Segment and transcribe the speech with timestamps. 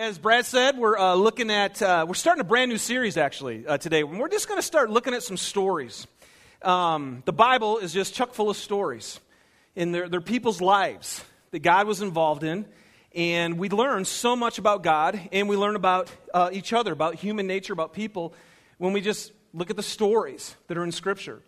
[0.00, 3.66] as Brad said, we're uh, looking at, uh, we're starting a brand new series actually
[3.66, 4.02] uh, today.
[4.02, 6.06] We're just going to start looking at some stories.
[6.62, 9.20] Um, the Bible is just chock full of stories,
[9.76, 12.64] and they're, they're people's lives that God was involved in.
[13.14, 17.16] And we learn so much about God, and we learn about uh, each other, about
[17.16, 18.32] human nature, about people,
[18.78, 21.42] when we just look at the stories that are in Scripture.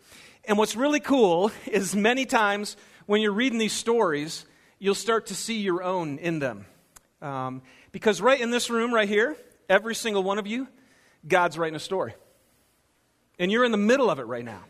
[0.45, 2.77] And what's really cool is many times
[3.07, 4.45] when you're reading these stories,
[4.77, 6.67] you'll start to see your own in them.
[7.19, 7.61] Um,
[7.93, 9.37] because right in this room, right here,
[9.69, 10.67] every single one of you,
[11.25, 12.13] God's writing a story.
[13.39, 14.63] And you're in the middle of it right now.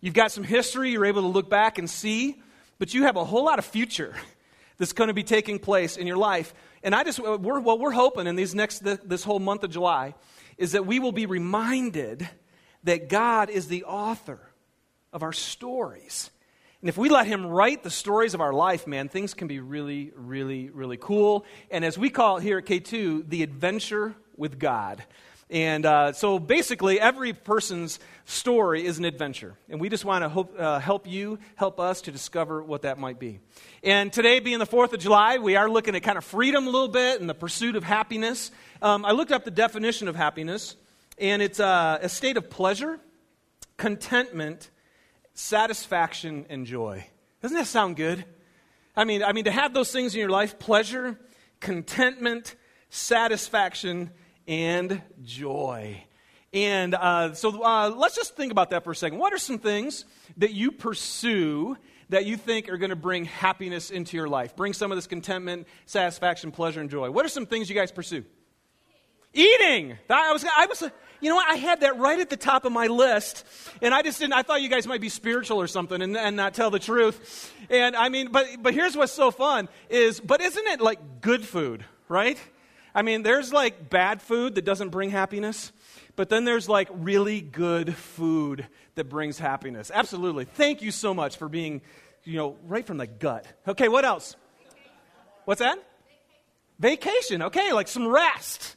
[0.00, 2.42] You've got some history you're able to look back and see,
[2.78, 4.14] but you have a whole lot of future
[4.78, 6.52] that's going to be taking place in your life.
[6.82, 9.70] And I just, uh, we're, what we're hoping in these next, this whole month of
[9.70, 10.14] July
[10.58, 12.28] is that we will be reminded
[12.84, 14.40] that God is the author
[15.12, 16.30] of our stories.
[16.84, 19.58] And if we let him write the stories of our life, man, things can be
[19.58, 21.46] really, really, really cool.
[21.70, 25.02] And as we call it here at K2, the adventure with God.
[25.48, 29.56] And uh, so basically, every person's story is an adventure.
[29.70, 33.18] And we just want to uh, help you, help us to discover what that might
[33.18, 33.40] be.
[33.82, 36.70] And today, being the 4th of July, we are looking at kind of freedom a
[36.70, 38.50] little bit and the pursuit of happiness.
[38.82, 40.76] Um, I looked up the definition of happiness,
[41.16, 43.00] and it's uh, a state of pleasure,
[43.78, 44.68] contentment,
[45.34, 47.06] satisfaction and joy.
[47.42, 48.24] Doesn't that sound good?
[48.96, 51.18] I mean, I mean to have those things in your life, pleasure,
[51.60, 52.54] contentment,
[52.88, 54.10] satisfaction,
[54.46, 56.04] and joy.
[56.52, 59.18] And uh, so uh, let's just think about that for a second.
[59.18, 60.04] What are some things
[60.36, 61.76] that you pursue
[62.10, 64.54] that you think are going to bring happiness into your life?
[64.54, 67.10] Bring some of this contentment, satisfaction, pleasure, and joy.
[67.10, 68.24] What are some things you guys pursue?
[69.34, 69.98] Eating.
[70.08, 70.82] I was, I was,
[71.20, 71.50] you know what?
[71.50, 73.44] I had that right at the top of my list,
[73.82, 74.34] and I just didn't.
[74.34, 77.52] I thought you guys might be spiritual or something and, and not tell the truth.
[77.68, 81.44] And I mean, but but here's what's so fun is, but isn't it like good
[81.44, 82.38] food, right?
[82.94, 85.72] I mean, there's like bad food that doesn't bring happiness,
[86.14, 89.90] but then there's like really good food that brings happiness.
[89.92, 90.44] Absolutely.
[90.44, 91.82] Thank you so much for being,
[92.22, 93.46] you know, right from the gut.
[93.66, 94.36] Okay, what else?
[95.44, 95.78] What's that?
[96.78, 97.42] Vacation.
[97.42, 98.76] Okay, like some rest.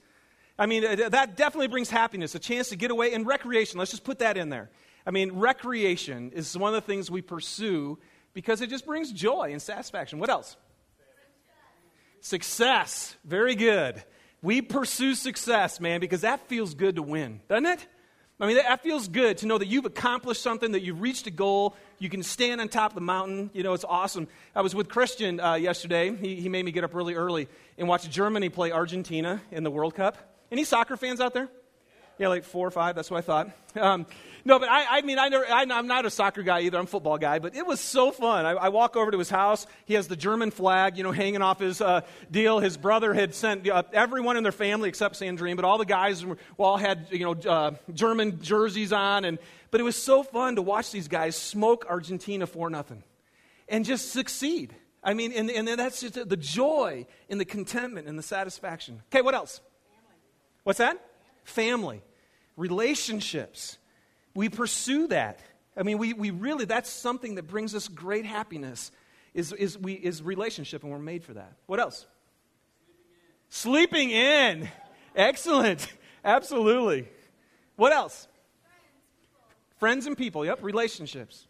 [0.59, 3.77] I mean, uh, that definitely brings happiness, a chance to get away, and recreation.
[3.77, 4.69] Let's just put that in there.
[5.05, 7.97] I mean, recreation is one of the things we pursue
[8.33, 10.19] because it just brings joy and satisfaction.
[10.19, 10.57] What else?
[12.21, 13.15] Success.
[13.23, 14.03] Very good.
[14.41, 17.87] We pursue success, man, because that feels good to win, doesn't it?
[18.39, 21.31] I mean, that feels good to know that you've accomplished something, that you've reached a
[21.31, 21.75] goal.
[21.97, 23.49] You can stand on top of the mountain.
[23.53, 24.27] You know, it's awesome.
[24.55, 26.15] I was with Christian uh, yesterday.
[26.15, 27.47] He, he made me get up really early
[27.79, 30.36] and watch Germany play Argentina in the World Cup.
[30.51, 31.49] Any soccer fans out there?
[32.17, 32.95] Yeah, like four or five.
[32.95, 33.51] That's what I thought.
[33.79, 34.07] Um,
[34.43, 36.79] no, but I, I mean, I never, I, am not a soccer guy either.
[36.79, 37.37] I'm a football guy.
[37.37, 38.45] But it was so fun.
[38.45, 39.67] I, I, walk over to his house.
[39.85, 42.59] He has the German flag, you know, hanging off his uh, deal.
[42.59, 46.25] His brother had sent uh, everyone in their family except Sandrine, but all the guys
[46.25, 49.25] were, all had, you know, uh, German jerseys on.
[49.25, 49.37] And
[49.69, 53.03] but it was so fun to watch these guys smoke Argentina for nothing,
[53.67, 54.73] and just succeed.
[55.03, 59.03] I mean, and, and that's just the joy and the contentment and the satisfaction.
[59.11, 59.61] Okay, what else?
[60.67, 60.99] What's that?
[61.45, 62.03] Family,
[62.57, 63.77] relationships.
[64.35, 65.39] We pursue that.
[65.77, 68.91] I mean, we, we really, that's something that brings us great happiness,
[69.33, 71.53] is, is, we, is relationship, and we're made for that.
[71.67, 72.05] What else?
[73.47, 74.09] Sleeping in.
[74.09, 74.69] Sleeping in.
[75.15, 75.87] Excellent.
[76.25, 77.07] Absolutely.
[77.77, 78.27] What else?
[79.79, 80.45] Friends and people.
[80.45, 81.47] Yep, relationships.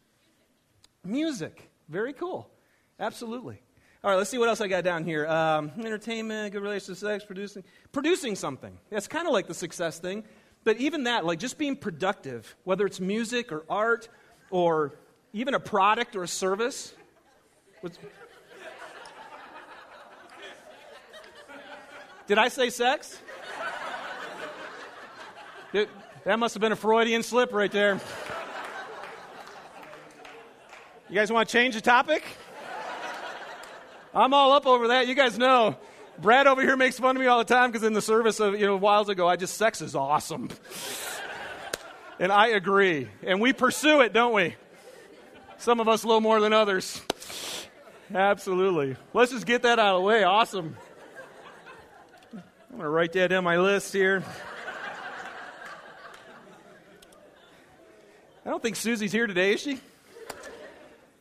[1.03, 1.71] Music.
[1.89, 2.51] Very cool.
[2.99, 3.63] Absolutely.
[4.03, 5.25] All right, let's see what else I got down here.
[5.25, 8.77] Um, entertainment, good relationship, sex, producing, producing something.
[8.91, 10.23] That's kind of like the success thing.
[10.63, 14.07] But even that, like just being productive, whether it's music or art
[14.51, 14.93] or
[15.33, 16.93] even a product or a service.
[22.27, 23.19] Did I say sex?
[25.73, 25.89] Did,
[26.23, 27.99] that must have been a Freudian slip right there.
[31.09, 32.23] You guys want to change the topic?
[34.13, 35.07] I'm all up over that.
[35.07, 35.77] You guys know.
[36.19, 38.59] Brad over here makes fun of me all the time because in the service of,
[38.59, 40.49] you know, whiles ago, I just, sex is awesome.
[42.19, 43.07] and I agree.
[43.23, 44.55] And we pursue it, don't we?
[45.59, 47.01] Some of us a little more than others.
[48.13, 48.95] Absolutely.
[49.13, 50.23] Let's just get that out of the way.
[50.23, 50.75] Awesome.
[52.33, 54.23] I'm going to write that in my list here.
[58.45, 59.79] I don't think Susie's here today, is she?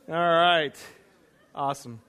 [0.08, 0.76] All right.
[1.54, 2.00] Awesome.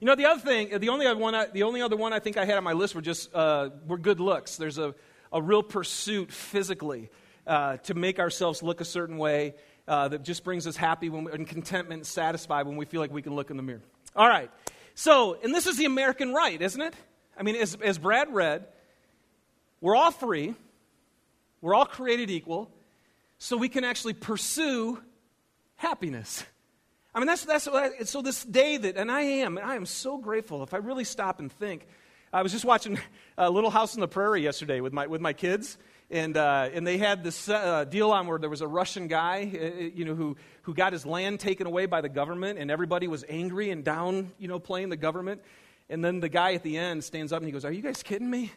[0.00, 2.20] You know, the other thing, the only other one, I, the only other one I
[2.20, 4.56] think I had on my list were just uh, were good looks.
[4.56, 4.94] There's a,
[5.30, 7.10] a real pursuit physically
[7.46, 9.54] uh, to make ourselves look a certain way
[9.86, 13.12] uh, that just brings us happy when, and contentment and satisfied when we feel like
[13.12, 13.82] we can look in the mirror.
[14.16, 14.50] All right.
[14.94, 16.94] So, and this is the American right, isn't it?
[17.38, 18.66] I mean, as, as Brad read,
[19.82, 20.54] we're all free,
[21.60, 22.70] we're all created equal,
[23.38, 24.98] so we can actually pursue
[25.76, 26.44] happiness.
[27.14, 29.74] I mean, that's, that's what I, so this day that, and I am, and I
[29.74, 31.86] am so grateful if I really stop and think.
[32.32, 33.00] I was just watching
[33.38, 35.76] uh, Little House on the Prairie yesterday with my, with my kids,
[36.08, 39.50] and, uh, and they had this uh, deal on where there was a Russian guy,
[39.52, 42.70] uh, uh, you know, who, who got his land taken away by the government, and
[42.70, 45.42] everybody was angry and down, you know, playing the government.
[45.88, 48.04] And then the guy at the end stands up and he goes, Are you guys
[48.04, 48.42] kidding me?
[48.42, 48.52] He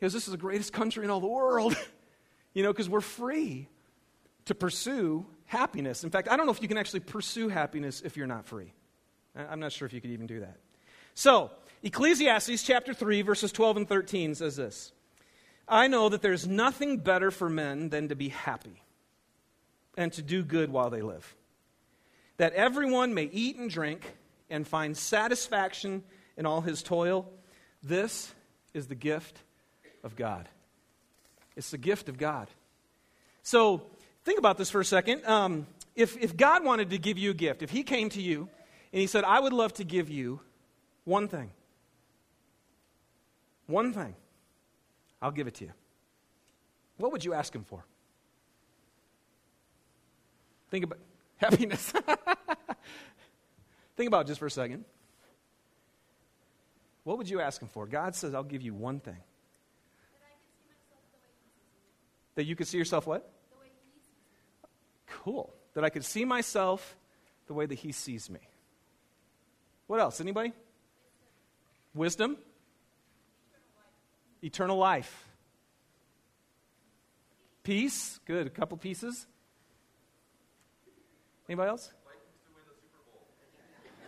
[0.00, 1.76] goes, This is the greatest country in all the world,
[2.54, 3.68] you know, because we're free
[4.44, 6.04] to pursue happiness.
[6.04, 8.72] In fact, I don't know if you can actually pursue happiness if you're not free.
[9.34, 10.58] I'm not sure if you could even do that.
[11.14, 11.50] So,
[11.82, 14.92] Ecclesiastes chapter 3, verses 12 and 13 says this
[15.68, 18.82] I know that there's nothing better for men than to be happy
[19.96, 21.34] and to do good while they live,
[22.36, 24.14] that everyone may eat and drink
[24.50, 26.02] and find satisfaction
[26.36, 27.30] in all his toil.
[27.82, 28.32] This
[28.74, 29.38] is the gift
[30.04, 30.48] of God.
[31.56, 32.48] It's the gift of God.
[33.42, 33.82] So,
[34.26, 35.24] Think about this for a second.
[35.24, 38.48] Um, if, if God wanted to give you a gift, if He came to you
[38.92, 40.40] and He said, I would love to give you
[41.04, 41.52] one thing,
[43.68, 44.16] one thing,
[45.22, 45.72] I'll give it to you.
[46.96, 47.84] What would you ask Him for?
[50.72, 50.98] Think about
[51.36, 51.92] happiness.
[53.96, 54.84] Think about it just for a second.
[57.04, 57.86] What would you ask Him for?
[57.86, 59.18] God says, I'll give you one thing.
[62.34, 63.35] That you could see yourself what?
[65.06, 65.54] Cool.
[65.74, 66.96] That I could see myself
[67.46, 68.40] the way that he sees me.
[69.86, 70.20] What else?
[70.20, 70.52] Anybody?
[71.94, 72.36] Wisdom?
[74.42, 75.28] Eternal life.
[77.62, 78.20] Peace?
[78.26, 78.46] Good.
[78.46, 79.26] A couple pieces.
[81.48, 81.92] Anybody else?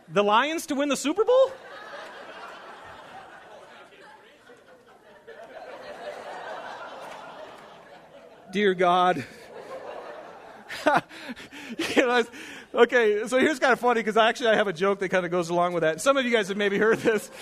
[0.09, 1.53] The Lions to win the Super Bowl?
[8.53, 9.25] Dear God,
[11.97, 12.25] you know,
[12.75, 15.31] okay, so here's kind of funny because actually I have a joke that kind of
[15.31, 16.01] goes along with that.
[16.01, 17.31] Some of you guys have maybe heard this.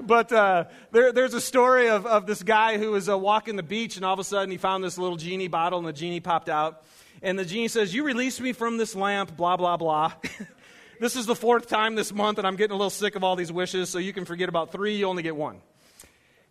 [0.00, 3.62] But uh, there, there's a story of, of this guy who was uh, walking the
[3.62, 6.18] beach, and all of a sudden he found this little genie bottle, and the genie
[6.18, 6.82] popped out.
[7.20, 10.14] And the genie says, You released me from this lamp, blah, blah, blah.
[11.00, 13.36] this is the fourth time this month, and I'm getting a little sick of all
[13.36, 15.60] these wishes, so you can forget about three, you only get one.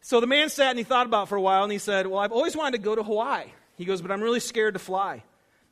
[0.01, 2.19] So the man sat and he thought about for a while, and he said, Well,
[2.19, 3.48] I've always wanted to go to Hawaii.
[3.75, 5.24] He goes, But I'm really scared to fly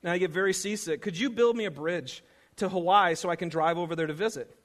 [0.04, 1.02] and I get very seasick.
[1.02, 2.24] Could you build me a bridge
[2.58, 4.56] to Hawaii so I can drive over there to visit?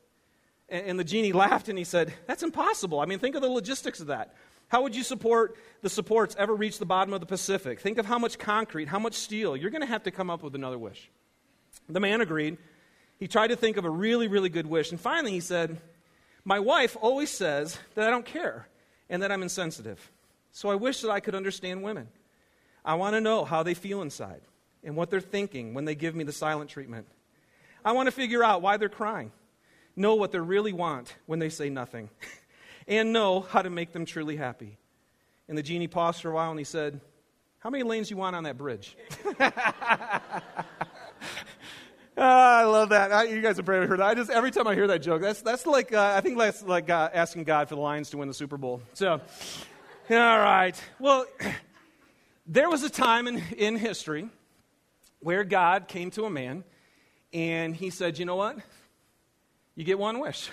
[0.69, 3.00] And, and the genie laughed and he said, That's impossible.
[3.00, 4.34] I mean, think of the logistics of that.
[4.69, 7.81] How would you support the supports ever reach the bottom of the Pacific?
[7.81, 9.56] Think of how much concrete, how much steel.
[9.56, 11.10] You're going to have to come up with another wish.
[11.88, 12.56] The man agreed.
[13.19, 14.90] He tried to think of a really, really good wish.
[14.90, 15.81] And finally, he said,
[16.44, 18.69] My wife always says that I don't care
[19.08, 20.10] and that I'm insensitive.
[20.52, 22.08] So I wish that I could understand women.
[22.84, 24.40] I want to know how they feel inside
[24.84, 27.06] and what they're thinking when they give me the silent treatment.
[27.84, 29.32] I want to figure out why they're crying,
[29.96, 32.10] know what they really want when they say nothing,
[32.88, 34.78] and know how to make them truly happy.
[35.48, 37.00] And the genie paused for a while and he said,
[37.58, 38.96] How many lanes you want on that bridge?
[42.16, 43.12] Oh, I love that.
[43.12, 44.06] I, you guys have probably heard that.
[44.06, 46.62] I just every time I hear that joke, that's that's like uh, I think that's
[46.62, 48.81] like uh, asking God for the Lions to win the Super Bowl.
[48.94, 49.20] So,
[50.10, 50.81] all right.
[50.98, 51.26] Well,
[52.46, 54.31] there was a time in in history
[55.24, 56.64] where God came to a man
[57.32, 58.58] and he said, You know what?
[59.74, 60.50] You get one wish,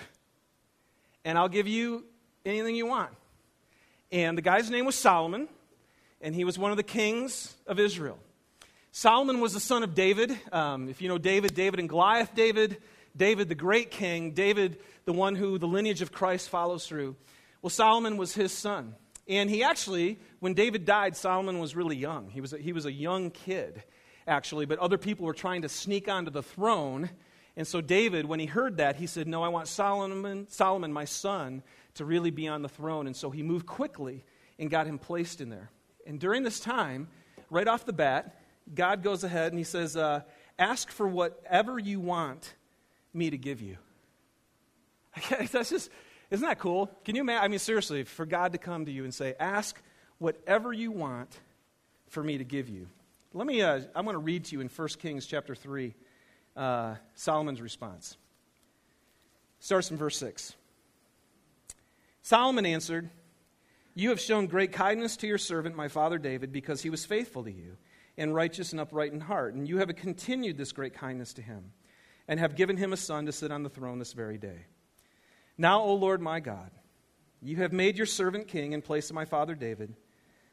[1.24, 2.04] and I'll give you
[2.44, 3.10] anything you want.
[4.10, 5.46] And the guy's name was Solomon,
[6.20, 8.18] and he was one of the kings of Israel.
[8.90, 10.36] Solomon was the son of David.
[10.50, 12.78] Um, if you know David, David and Goliath, David,
[13.14, 17.14] David the great king, David the one who the lineage of Christ follows through.
[17.60, 18.96] Well, Solomon was his son.
[19.28, 22.28] And he actually, when David died, Solomon was really young.
[22.28, 23.82] He was a, he was a young kid
[24.26, 27.10] actually, but other people were trying to sneak onto the throne.
[27.56, 31.04] And so David, when he heard that, he said, No, I want Solomon, Solomon, my
[31.04, 31.62] son,
[31.94, 33.06] to really be on the throne.
[33.06, 34.24] And so he moved quickly
[34.58, 35.70] and got him placed in there.
[36.06, 37.08] And during this time,
[37.50, 38.38] right off the bat,
[38.74, 40.22] God goes ahead and he says, uh,
[40.58, 42.54] Ask for whatever you want
[43.12, 43.76] me to give you.
[45.28, 45.90] That's just,
[46.30, 46.90] isn't that cool?
[47.04, 47.44] Can you imagine?
[47.44, 49.80] I mean, seriously, for God to come to you and say, Ask
[50.18, 51.40] whatever you want
[52.08, 52.88] for me to give you.
[53.34, 55.94] Let me, uh, I'm going to read to you in 1 Kings chapter 3,
[56.54, 58.18] uh, Solomon's response.
[59.58, 60.54] Starts in verse 6.
[62.20, 63.08] Solomon answered,
[63.94, 67.44] You have shown great kindness to your servant, my father David, because he was faithful
[67.44, 67.78] to you
[68.18, 69.54] and righteous and upright in heart.
[69.54, 71.72] And you have continued this great kindness to him
[72.28, 74.66] and have given him a son to sit on the throne this very day.
[75.56, 76.70] Now, O Lord my God,
[77.40, 79.94] you have made your servant king in place of my father David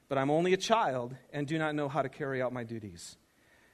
[0.10, 3.16] but I'm only a child and do not know how to carry out my duties.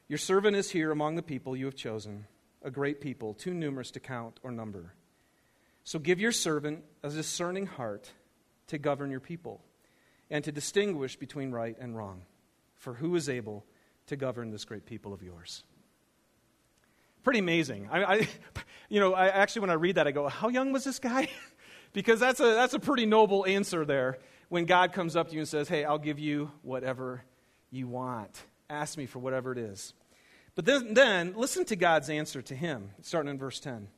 [0.08, 2.28] Your servant is here among the people you have chosen,
[2.62, 4.94] a great people, too numerous to count or number.
[5.86, 8.12] So give your servant a discerning heart
[8.68, 9.62] to govern your people
[10.30, 12.24] and to distinguish between right and wrong.
[12.76, 13.66] For who is able
[14.08, 15.64] to govern this great people of yours?
[17.24, 17.88] Pretty amazing.
[17.92, 18.16] I, I
[18.90, 21.30] you know, I actually when I read that, I go, "How young was this guy?"
[21.94, 25.40] because that's a that's a pretty noble answer there when God comes up to you
[25.40, 27.24] and says, Hey, I'll give you whatever
[27.72, 28.44] you want.
[28.70, 29.94] Ask me for whatever it is.
[30.56, 33.90] But then, then listen to God's answer to him, starting in verse 10.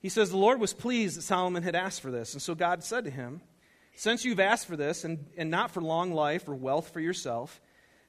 [0.00, 2.32] He says, The Lord was pleased that Solomon had asked for this.
[2.32, 3.40] And so God said to him,
[3.94, 7.60] Since you've asked for this, and, and not for long life or wealth for yourself,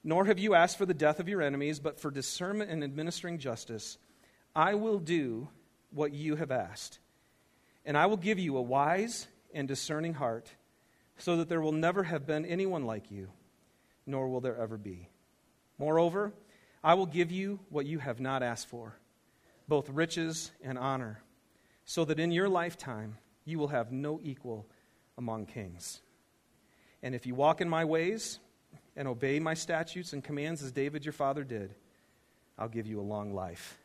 [0.02, 3.38] nor have you asked for the death of your enemies, but for discernment and administering
[3.38, 3.96] justice,
[4.54, 5.48] I will do
[5.90, 6.98] what you have asked.
[7.86, 10.50] And I will give you a wise and discerning heart
[11.16, 13.28] so that there will never have been anyone like you,
[14.06, 15.08] nor will there ever be.
[15.78, 16.32] Moreover,
[16.82, 18.96] I will give you what you have not asked for,
[19.68, 21.22] both riches and honor,
[21.84, 24.66] so that in your lifetime you will have no equal
[25.16, 26.00] among kings.
[27.02, 28.38] And if you walk in my ways
[28.96, 31.74] and obey my statutes and commands as David your father did,
[32.58, 33.78] I'll give you a long life.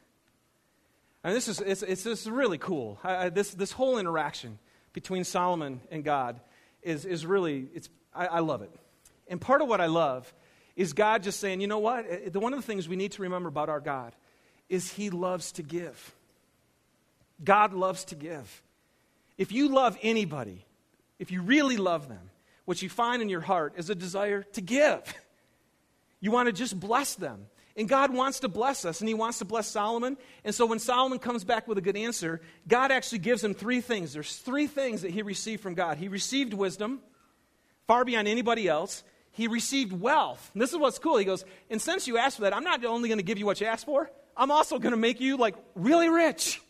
[1.23, 2.99] And this is it's, it's, it's really cool.
[3.03, 4.57] I, I, this, this whole interaction
[4.93, 6.39] between Solomon and God
[6.83, 8.71] is, is really, it's, I, I love it.
[9.27, 10.31] And part of what I love
[10.75, 12.05] is God just saying, you know what?
[12.09, 14.13] Eh, one of the things we need to remember about our God
[14.69, 16.15] is He loves to give.
[17.43, 18.61] God loves to give.
[19.37, 20.65] If you love anybody,
[21.19, 22.29] if you really love them,
[22.65, 25.01] what you find in your heart is a desire to give.
[26.21, 27.47] You want to just bless them.
[27.79, 30.17] And God wants to bless us, and He wants to bless Solomon.
[30.43, 33.79] And so when Solomon comes back with a good answer, God actually gives him three
[33.79, 34.11] things.
[34.11, 35.97] There's three things that he received from God.
[35.97, 36.99] He received wisdom,
[37.87, 39.01] far beyond anybody else.
[39.31, 40.51] He received wealth.
[40.53, 41.15] And this is what's cool.
[41.15, 43.45] He goes, And since you asked for that, I'm not only going to give you
[43.45, 46.61] what you asked for, I'm also going to make you like really rich.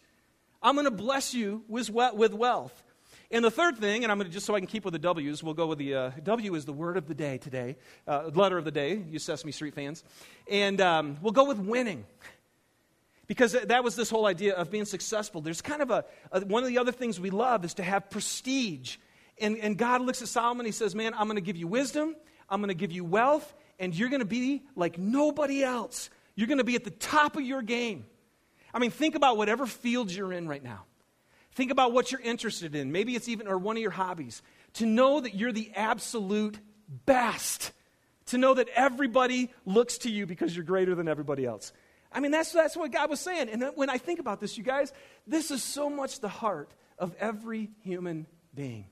[0.62, 2.84] I'm going to bless you with, with wealth.
[3.32, 5.00] And the third thing, and I'm going to just so I can keep with the
[5.00, 8.32] W's, we'll go with the uh, W is the word of the day today, uh,
[8.34, 10.04] letter of the day, you Sesame Street fans.
[10.50, 12.06] And um, we'll go with winning.
[13.28, 15.42] Because that was this whole idea of being successful.
[15.42, 18.10] There's kind of a, a one of the other things we love is to have
[18.10, 18.98] prestige.
[19.40, 22.16] And, and God looks at Solomon, he says, Man, I'm going to give you wisdom,
[22.50, 26.10] I'm going to give you wealth, and you're going to be like nobody else.
[26.34, 28.06] You're going to be at the top of your game.
[28.74, 30.86] I mean, think about whatever field you're in right now.
[31.54, 32.92] Think about what you're interested in.
[32.92, 34.42] Maybe it's even or one of your hobbies.
[34.74, 36.60] To know that you're the absolute
[37.06, 37.72] best.
[38.28, 41.74] To know that everybody looks to you because you're greater than everybody else.
[42.12, 43.50] I mean, that's, that's what God was saying.
[43.50, 44.92] And when I think about this, you guys,
[45.28, 48.86] this is so much the heart of every human being.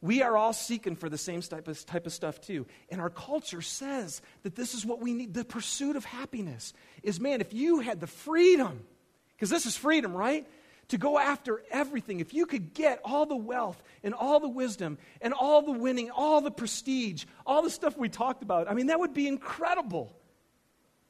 [0.00, 2.66] We are all seeking for the same type of, type of stuff too.
[2.90, 5.32] And our culture says that this is what we need.
[5.32, 8.84] The pursuit of happiness is, man, if you had the freedom,
[9.34, 10.46] because this is freedom, right?
[10.88, 14.98] To go after everything, if you could get all the wealth and all the wisdom
[15.20, 18.88] and all the winning, all the prestige, all the stuff we talked about, I mean,
[18.88, 20.14] that would be incredible.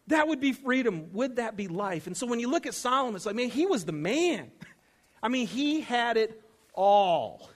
[0.09, 1.13] That would be freedom.
[1.13, 2.07] Would that be life?
[2.07, 4.51] And so when you look at Solomon, it's like, man, he was the man.
[5.23, 6.43] I mean, he had it
[6.75, 7.49] all.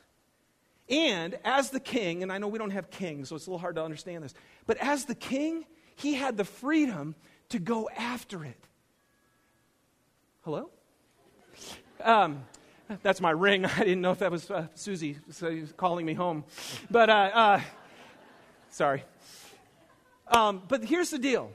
[0.88, 3.60] And as the king, and I know we don't have kings, so it's a little
[3.60, 4.32] hard to understand this,
[4.66, 7.14] but as the king, he had the freedom
[7.50, 8.68] to go after it.
[10.42, 10.70] Hello?
[12.02, 12.44] Um,
[13.02, 13.64] that's my ring.
[13.66, 16.44] I didn't know if that was uh, Susie so calling me home.
[16.90, 17.60] But, uh, uh,
[18.70, 19.04] sorry.
[20.28, 21.52] Um, but here's the deal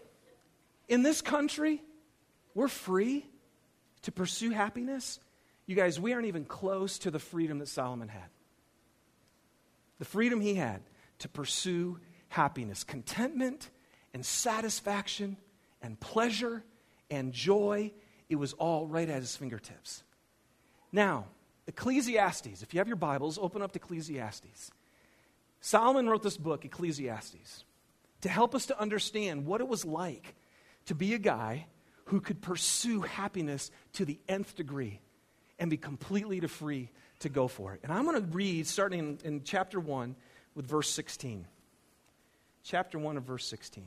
[0.87, 1.81] in this country,
[2.53, 3.25] we're free
[4.03, 5.19] to pursue happiness.
[5.65, 8.29] You guys, we aren't even close to the freedom that Solomon had.
[9.99, 10.81] The freedom he had
[11.19, 13.69] to pursue happiness, contentment,
[14.13, 15.37] and satisfaction,
[15.81, 16.63] and pleasure,
[17.09, 17.93] and joy.
[18.29, 20.03] It was all right at his fingertips.
[20.93, 21.25] Now,
[21.65, 24.71] Ecclesiastes, if you have your Bibles, open up to Ecclesiastes.
[25.59, 27.65] Solomon wrote this book, Ecclesiastes,
[28.21, 30.35] to help us to understand what it was like
[30.85, 31.65] to be a guy
[32.05, 34.99] who could pursue happiness to the nth degree
[35.57, 37.79] and be completely to free to go for it.
[37.83, 40.15] And I'm going to read, starting in, in chapter 1
[40.53, 41.47] with verse 16.
[42.63, 43.83] Chapter 1 of verse 16.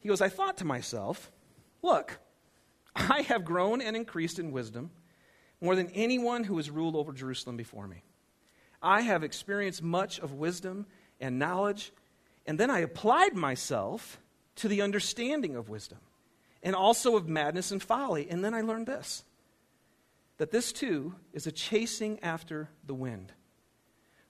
[0.00, 1.30] He goes, I thought to myself,
[1.82, 2.18] Look,
[2.94, 4.90] I have grown and increased in wisdom
[5.60, 8.02] more than anyone who has ruled over Jerusalem before me.
[8.82, 10.86] I have experienced much of wisdom
[11.20, 11.92] and knowledge,
[12.46, 14.18] and then I applied myself
[14.56, 15.98] to the understanding of wisdom
[16.62, 18.28] and also of madness and folly.
[18.30, 19.24] And then I learned this
[20.38, 23.30] that this too is a chasing after the wind.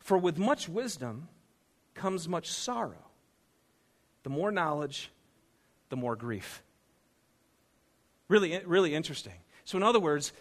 [0.01, 1.29] For with much wisdom
[1.95, 3.07] comes much sorrow.
[4.25, 5.13] The more knowledge,
[5.89, 6.65] the more grief.
[8.31, 9.35] Really, really interesting.
[9.65, 10.33] So, in other words,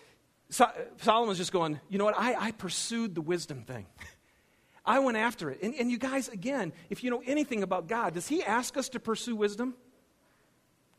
[0.52, 2.14] Solomon's just going, you know what?
[2.16, 3.88] I, I pursued the wisdom thing.
[4.86, 5.64] I went after it.
[5.64, 8.90] And, and you guys, again, if you know anything about God, does He ask us
[8.90, 9.74] to pursue wisdom?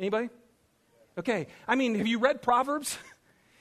[0.00, 0.30] Anybody?
[1.16, 1.46] Okay.
[1.68, 2.98] I mean, have you read Proverbs?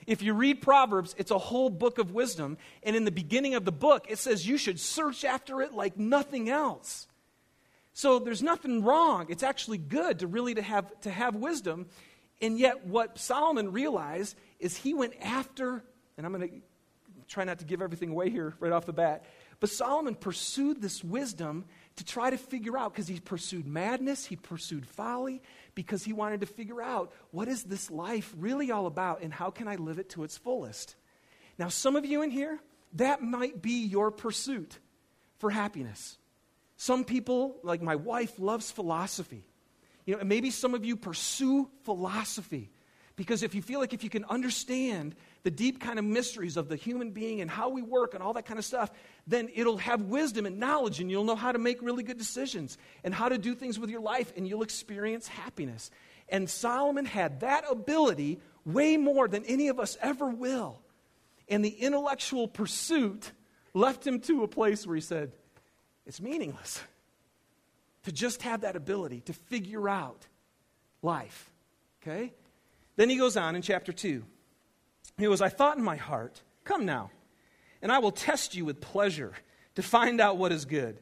[0.08, 2.58] If you read Proverbs, it's a whole book of wisdom.
[2.82, 6.00] And in the beginning of the book, it says you should search after it like
[6.00, 7.06] nothing else.
[7.94, 9.28] So there's nothing wrong.
[9.30, 11.86] It's actually good to really to have, to have wisdom.
[12.42, 15.84] And yet, what Solomon realized is he went after,
[16.18, 16.56] and I'm going to
[17.28, 19.26] try not to give everything away here right off the bat,
[19.60, 21.66] but Solomon pursued this wisdom
[21.98, 25.42] to try to figure out, because he pursued madness, he pursued folly,
[25.76, 29.50] because he wanted to figure out what is this life really all about and how
[29.50, 30.96] can I live it to its fullest.
[31.58, 32.58] Now, some of you in here,
[32.94, 34.80] that might be your pursuit
[35.40, 36.18] for happiness.
[36.78, 39.46] Some people, like my wife, loves philosophy.
[40.10, 42.72] You know, maybe some of you pursue philosophy
[43.16, 45.14] because if you feel like if you can understand
[45.44, 48.34] the deep kind of mysteries of the human being and how we work and all
[48.34, 48.90] that kind of stuff,
[49.28, 52.80] then it'll have wisdom and knowledge and you'll know how to make really good decisions
[53.04, 55.92] and how to do things with your life and you'll experience happiness.
[56.28, 60.82] And Solomon had that ability way more than any of us ever will.
[61.48, 63.32] And the intellectual pursuit
[63.76, 65.34] left him to a place where he said,
[66.08, 66.82] It's meaningless
[68.04, 70.28] to just have that ability to figure out
[71.02, 71.52] life.
[72.02, 72.34] Okay?
[72.96, 74.24] Then he goes on in chapter 2.
[75.18, 77.12] He goes, I thought in my heart, come now,
[77.82, 79.34] and I will test you with pleasure
[79.76, 81.00] to find out what is good.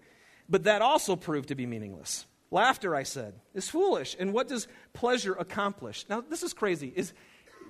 [0.50, 2.26] But that also proved to be meaningless.
[2.50, 4.16] Laughter, I said, is foolish.
[4.18, 6.06] And what does pleasure accomplish?
[6.10, 6.94] Now, this is crazy.
[6.96, 7.14] Is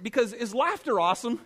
[0.01, 1.39] because is laughter awesome?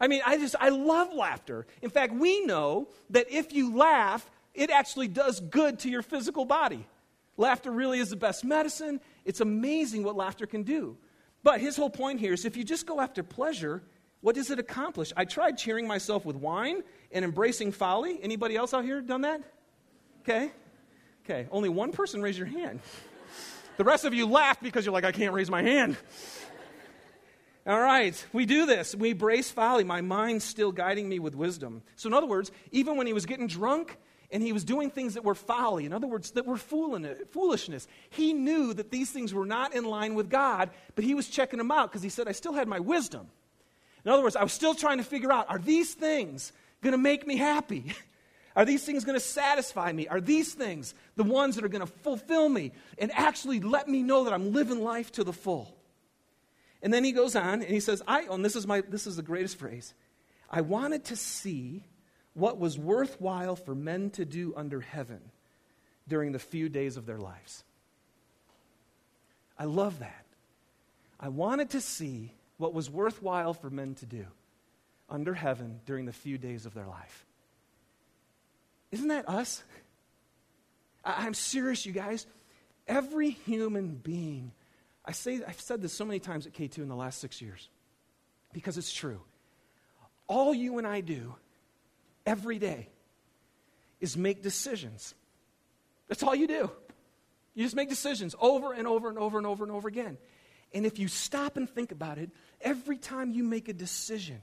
[0.00, 1.66] I mean, I just I love laughter.
[1.80, 6.44] In fact, we know that if you laugh, it actually does good to your physical
[6.44, 6.86] body.
[7.36, 9.00] Laughter really is the best medicine.
[9.24, 10.96] It's amazing what laughter can do.
[11.42, 13.82] But his whole point here is if you just go after pleasure,
[14.20, 15.12] what does it accomplish?
[15.16, 18.18] I tried cheering myself with wine and embracing folly.
[18.22, 19.42] Anybody else out here done that?
[20.22, 20.50] Okay.
[21.24, 21.48] Okay.
[21.50, 22.80] Only one person raised your hand.
[23.76, 25.96] The rest of you laughed because you're like, I can't raise my hand.
[27.66, 28.94] All right, we do this.
[28.94, 29.84] We embrace folly.
[29.84, 31.82] My mind's still guiding me with wisdom.
[31.96, 33.96] So, in other words, even when he was getting drunk,
[34.30, 37.86] and he was doing things that were folly, in other words, that were foolishness.
[38.10, 41.58] He knew that these things were not in line with God, but he was checking
[41.58, 43.28] them out because he said, I still had my wisdom.
[44.04, 46.98] In other words, I was still trying to figure out are these things going to
[46.98, 47.92] make me happy?
[48.56, 50.06] Are these things going to satisfy me?
[50.06, 54.00] Are these things the ones that are going to fulfill me and actually let me
[54.00, 55.74] know that I'm living life to the full?
[56.80, 59.08] And then he goes on and he says, I, oh, and this is, my, this
[59.08, 59.92] is the greatest phrase
[60.48, 61.82] I wanted to see
[62.34, 65.20] what was worthwhile for men to do under heaven
[66.08, 67.64] during the few days of their lives.
[69.58, 70.24] I love that.
[71.18, 74.26] I wanted to see what was worthwhile for men to do
[75.08, 77.24] under heaven during the few days of their life.
[78.90, 79.62] Isn't that us?
[81.04, 82.26] I- am serious, you guys.
[82.86, 84.52] Every human being,
[85.04, 87.68] I say, I've said this so many times at K2 in the last six years
[88.52, 89.20] because it's true.
[90.26, 91.34] All you and I do
[92.26, 92.88] every day
[94.00, 95.14] is make decisions.
[96.08, 96.70] That's all you do.
[97.54, 100.18] You just make decisions over and over and over and over and over again.
[100.72, 104.42] And if you stop and think about it, every time you make a decision,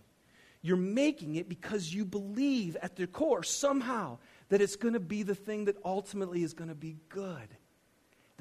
[0.61, 4.17] you're making it because you believe at the core somehow
[4.49, 7.49] that it's going to be the thing that ultimately is going to be good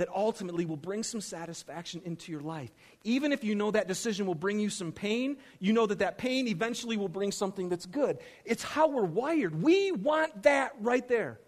[0.00, 2.70] that ultimately will bring some satisfaction into your life.
[3.04, 6.16] Even if you know that decision will bring you some pain, you know that that
[6.16, 8.16] pain eventually will bring something that's good.
[8.46, 9.62] It's how we're wired.
[9.62, 11.38] We want that right there.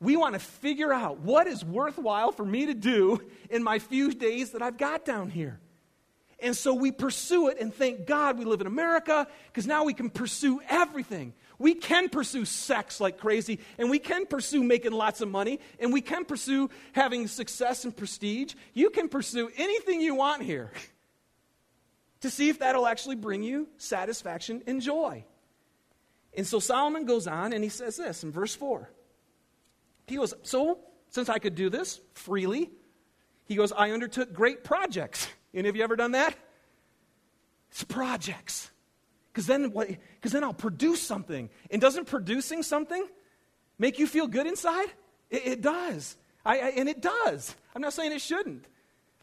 [0.00, 4.12] We want to figure out what is worthwhile for me to do in my few
[4.12, 5.60] days that I've got down here.
[6.40, 9.94] And so we pursue it and thank God we live in America because now we
[9.94, 11.32] can pursue everything.
[11.60, 15.92] We can pursue sex like crazy, and we can pursue making lots of money, and
[15.92, 18.54] we can pursue having success and prestige.
[18.72, 20.72] You can pursue anything you want here
[22.20, 25.22] to see if that'll actually bring you satisfaction and joy.
[26.34, 28.90] And so Solomon goes on and he says this in verse 4.
[30.06, 30.78] He goes, So,
[31.10, 32.70] since I could do this freely,
[33.44, 35.28] he goes, I undertook great projects.
[35.54, 36.34] Any of you ever done that?
[37.70, 38.70] It's projects.
[39.32, 39.72] Because then,
[40.22, 41.50] then I'll produce something.
[41.70, 43.06] And doesn't producing something
[43.78, 44.88] make you feel good inside?
[45.30, 46.16] It, it does.
[46.44, 47.54] I, I, and it does.
[47.74, 48.66] I'm not saying it shouldn't.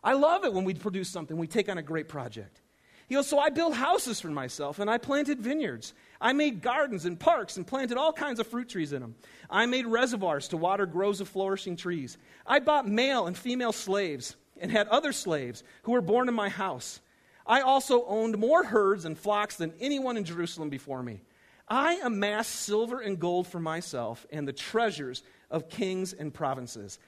[0.04, 2.62] I love it when we produce something, we take on a great project.
[3.08, 5.94] He goes, So I built houses for myself, and I planted vineyards.
[6.20, 9.16] I made gardens and parks and planted all kinds of fruit trees in them.
[9.50, 12.18] I made reservoirs to water groves of flourishing trees.
[12.46, 16.50] I bought male and female slaves and had other slaves who were born in my
[16.50, 17.00] house.
[17.48, 21.22] I also owned more herds and flocks than anyone in Jerusalem before me.
[21.68, 27.00] I amassed silver and gold for myself and the treasures of kings and provinces.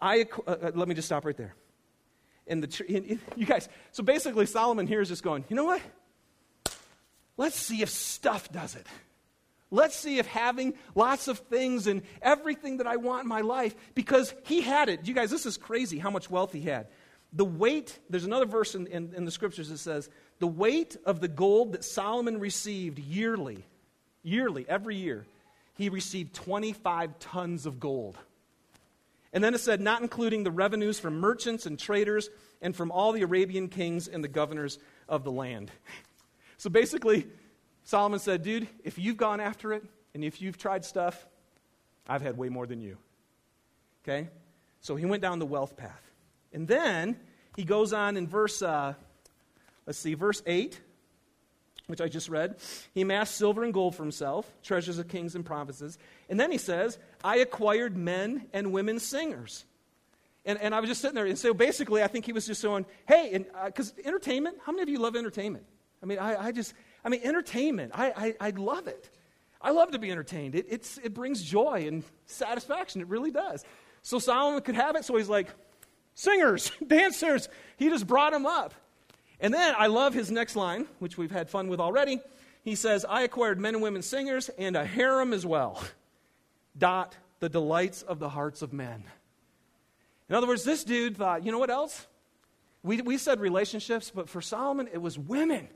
[0.00, 1.54] I, uh, uh, let me just stop right there.
[2.46, 5.64] And the, in, in, you guys, so basically Solomon here is just going, you know
[5.64, 5.82] what?
[7.36, 8.86] Let's see if stuff does it.
[9.70, 13.74] Let's see if having lots of things and everything that I want in my life,
[13.94, 15.06] because he had it.
[15.06, 16.88] You guys, this is crazy how much wealth he had.
[17.32, 21.20] The weight, there's another verse in, in, in the scriptures that says, the weight of
[21.20, 23.64] the gold that Solomon received yearly,
[24.22, 25.26] yearly, every year,
[25.76, 28.16] he received 25 tons of gold.
[29.32, 32.30] And then it said, not including the revenues from merchants and traders
[32.62, 35.70] and from all the Arabian kings and the governors of the land.
[36.60, 37.24] So basically,
[37.84, 41.28] Solomon said, dude, if you've gone after it and if you've tried stuff,
[42.08, 42.98] I've had way more than you.
[44.02, 44.28] Okay?
[44.80, 46.07] So he went down the wealth path.
[46.52, 47.18] And then
[47.56, 48.94] he goes on in verse, uh,
[49.86, 50.80] let's see, verse 8
[51.88, 52.56] which I just read.
[52.92, 55.98] He amassed silver and gold for himself, treasures of kings and provinces.
[56.28, 59.64] And then he says, I acquired men and women singers.
[60.44, 62.60] And, and I was just sitting there, and so basically, I think he was just
[62.60, 65.64] saying, hey, because uh, entertainment, how many of you love entertainment?
[66.02, 69.10] I mean, I, I just, I mean, entertainment, I, I, I love it.
[69.60, 70.54] I love to be entertained.
[70.54, 73.00] It, it's, it brings joy and satisfaction.
[73.00, 73.64] It really does.
[74.02, 75.48] So Solomon could have it, so he's like,
[76.18, 77.48] singers, dancers.
[77.76, 78.74] He just brought them up.
[79.40, 82.20] And then I love his next line, which we've had fun with already.
[82.64, 85.82] He says, I acquired men and women singers and a harem as well.
[86.76, 89.04] Dot, the delights of the hearts of men.
[90.28, 92.06] In other words, this dude thought, you know what else?
[92.82, 95.68] We, we said relationships, but for Solomon, it was women.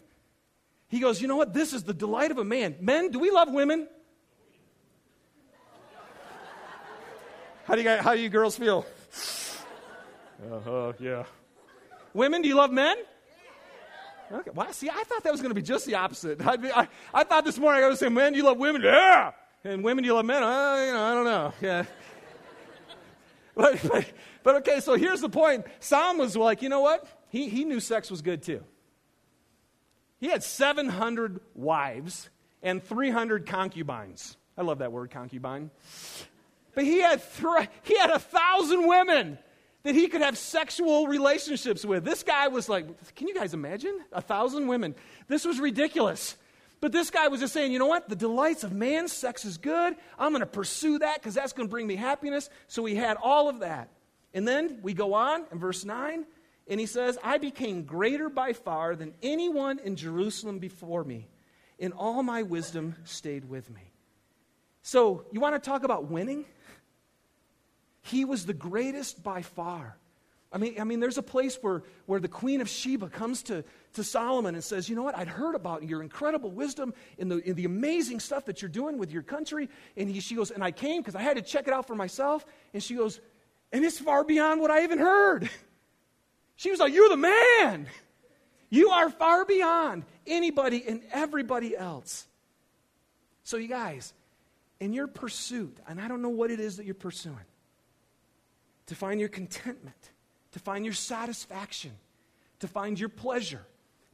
[0.89, 1.55] He goes, you know what?
[1.55, 2.77] This is the delight of a man.
[2.81, 3.89] Men, do we love women?
[7.65, 8.85] How do you, how do you girls feel?
[10.51, 11.25] Uh huh, yeah.
[12.15, 12.97] Women, do you love men?
[14.33, 14.51] Okay.
[14.55, 16.39] Well, see, I thought that was going to be just the opposite.
[16.61, 18.83] Be, I, I, thought this morning I was saying, men, do you love women?
[18.83, 19.33] Yeah.
[19.63, 20.43] And women, do you love men?
[20.43, 21.53] Uh, you know, I don't know.
[21.61, 21.85] Yeah.
[23.55, 25.67] but, but, but, okay, so here's the point.
[25.81, 27.07] Solomon was like, you know what?
[27.29, 28.65] He, he knew sex was good too.
[30.19, 32.31] He had 700 wives
[32.63, 34.37] and 300 concubines.
[34.57, 35.71] I love that word, concubine.
[36.75, 39.39] But he had, th- he had a thousand women
[39.83, 42.05] that he could have sexual relationships with.
[42.05, 43.99] This guy was like, can you guys imagine?
[44.13, 44.95] A thousand women.
[45.29, 46.37] This was ridiculous.
[46.81, 48.09] But this guy was just saying, you know what?
[48.09, 49.95] The delights of man, sex is good.
[50.19, 52.51] I'm going to pursue that because that's going to bring me happiness.
[52.67, 53.89] So he had all of that.
[54.35, 56.25] And then we go on in verse 9,
[56.69, 61.29] and he says, I became greater by far than anyone in Jerusalem before me,
[61.79, 63.93] and all my wisdom stayed with me.
[64.81, 66.45] So, you want to talk about winning?
[68.03, 69.97] He was the greatest by far.
[70.53, 73.65] I mean, I mean, there's a place where, where the Queen of Sheba comes to,
[73.95, 75.17] to Solomon and says, You know what?
[75.17, 78.99] I'd heard about your incredible wisdom in the, in the amazing stuff that you're doing
[78.99, 79.71] with your country.
[79.97, 81.95] And he, she goes, And I came because I had to check it out for
[81.95, 82.45] myself.
[82.75, 83.19] And she goes,
[83.73, 85.49] And it's far beyond what I even heard.
[86.55, 87.89] She was like, You're the man.
[88.69, 92.27] You are far beyond anybody and everybody else.
[93.43, 94.15] So, you guys,
[94.79, 97.37] in your pursuit, and I don't know what it is that you're pursuing,
[98.87, 100.11] to find your contentment,
[100.53, 101.93] to find your satisfaction,
[102.61, 103.65] to find your pleasure,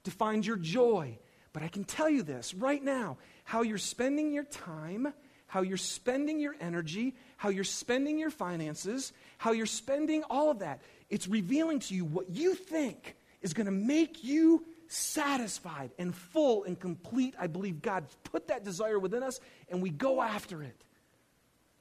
[0.04, 1.18] to find your joy.
[1.52, 5.12] But I can tell you this right now how you're spending your time,
[5.46, 10.60] how you're spending your energy, how you're spending your finances, how you're spending all of
[10.60, 10.82] that.
[11.08, 16.64] It's revealing to you what you think is going to make you satisfied and full
[16.64, 17.34] and complete.
[17.38, 20.84] I believe God put that desire within us and we go after it.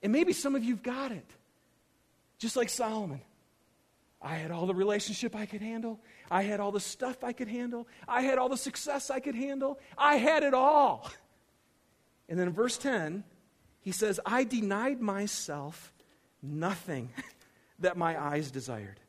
[0.04, 1.26] And maybe some of you've got it.
[2.39, 3.21] Just like Solomon.
[4.21, 6.00] I had all the relationship I could handle.
[6.30, 7.88] I had all the stuff I could handle.
[8.08, 9.80] I had all the success I could handle.
[9.97, 11.10] I had it all.
[12.28, 13.23] And then in verse 10,
[13.80, 15.93] he says, I denied myself
[16.41, 17.10] nothing
[17.80, 19.00] that my eyes desired.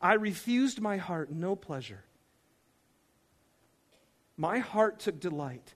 [0.00, 2.04] I refused my heart no pleasure.
[4.36, 5.74] My heart took delight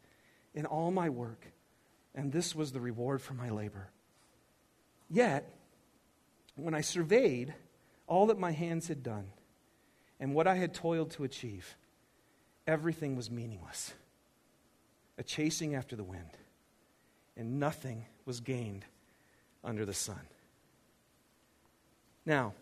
[0.54, 1.46] in all my work,
[2.14, 3.90] and this was the reward for my labor.
[5.10, 5.52] Yet,
[6.56, 7.54] when I surveyed
[8.06, 9.26] all that my hands had done
[10.20, 11.76] and what I had toiled to achieve,
[12.66, 13.92] everything was meaningless,
[15.18, 16.30] a chasing after the wind,
[17.36, 18.84] and nothing was gained
[19.64, 20.20] under the sun.
[22.24, 22.54] Now,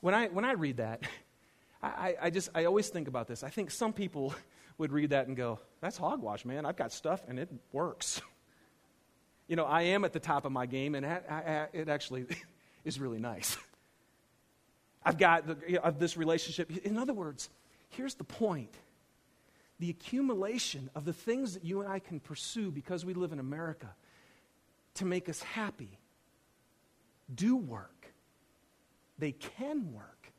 [0.00, 1.02] when I, when I read that,
[1.82, 3.42] I, I just, I always think about this.
[3.42, 4.34] I think some people
[4.78, 6.66] would read that and go, that's hogwash, man.
[6.66, 8.20] I've got stuff and it works.
[9.48, 12.26] You know, I am at the top of my game and I, I, it actually
[12.84, 13.56] is really nice.
[15.04, 16.70] I've got the, you know, this relationship.
[16.78, 17.50] In other words,
[17.90, 18.74] here's the point
[19.80, 23.40] the accumulation of the things that you and I can pursue because we live in
[23.40, 23.88] America
[24.94, 25.98] to make us happy
[27.32, 28.12] do work.
[29.18, 30.32] They can work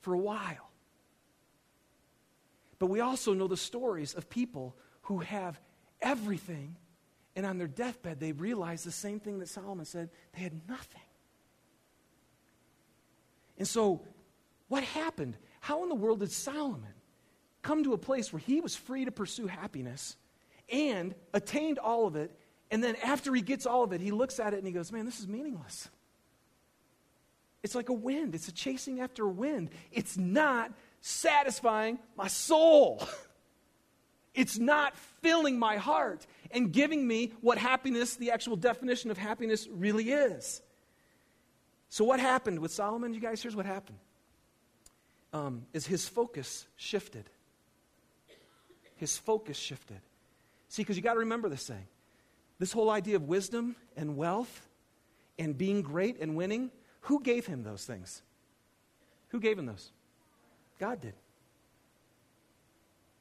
[0.00, 0.70] for a while.
[2.78, 5.60] But we also know the stories of people who have
[6.02, 6.76] everything,
[7.36, 11.00] and on their deathbed, they realized the same thing that Solomon said they had nothing.
[13.58, 14.02] And so,
[14.68, 15.36] what happened?
[15.60, 16.92] How in the world did Solomon
[17.62, 20.16] come to a place where he was free to pursue happiness
[20.68, 22.36] and attained all of it?
[22.70, 24.92] And then, after he gets all of it, he looks at it and he goes,
[24.92, 25.88] Man, this is meaningless.
[27.62, 29.70] It's like a wind, it's a chasing after a wind.
[29.90, 33.02] It's not satisfying my soul.
[34.34, 39.68] It's not filling my heart and giving me what happiness, the actual definition of happiness,
[39.70, 40.62] really is.
[41.88, 43.42] So, what happened with Solomon, you guys?
[43.42, 43.98] Here's what happened
[45.32, 47.28] um, is his focus shifted.
[48.96, 50.00] His focus shifted.
[50.68, 51.86] See, because you got to remember this thing.
[52.58, 54.68] This whole idea of wisdom and wealth
[55.38, 56.70] and being great and winning,
[57.02, 58.22] who gave him those things?
[59.28, 59.90] Who gave him those?
[60.78, 61.14] God did.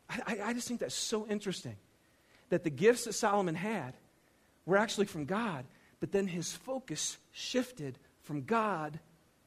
[0.10, 1.76] I, I, just think that's so interesting
[2.54, 3.96] that the gifts that Solomon had
[4.68, 5.66] were actually from God,
[6.00, 9.00] but then his focus shifted from God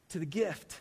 [0.09, 0.81] to the gift.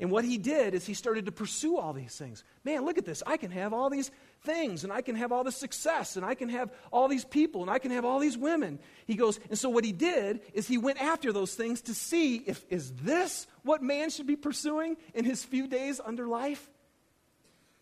[0.00, 2.44] And what he did is he started to pursue all these things.
[2.64, 3.22] Man, look at this.
[3.26, 6.34] I can have all these things, and I can have all this success, and I
[6.34, 8.78] can have all these people, and I can have all these women.
[9.06, 12.36] He goes, and so what he did is he went after those things to see
[12.36, 16.70] if is this what man should be pursuing in his few days under life?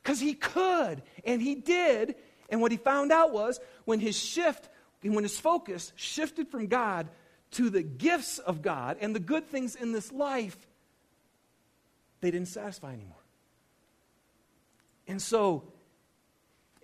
[0.05, 2.17] Because he could, and he did.
[2.49, 4.69] And what he found out was when his shift,
[5.03, 7.09] when his focus shifted from God
[7.53, 10.57] to the gifts of God and the good things in this life,
[12.21, 13.17] they didn't satisfy anymore.
[15.07, 15.65] And so,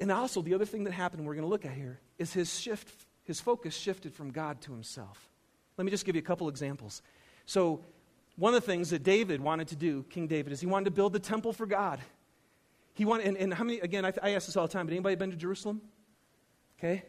[0.00, 2.58] and also the other thing that happened we're going to look at here is his
[2.58, 5.30] shift, his focus shifted from God to himself.
[5.76, 7.02] Let me just give you a couple examples.
[7.46, 7.80] So,
[8.36, 10.90] one of the things that David wanted to do, King David, is he wanted to
[10.92, 12.00] build the temple for God.
[13.00, 14.92] He wanted, and, and how many, again, I, I ask this all the time, but
[14.92, 15.80] anybody been to Jerusalem?
[16.78, 17.02] Okay,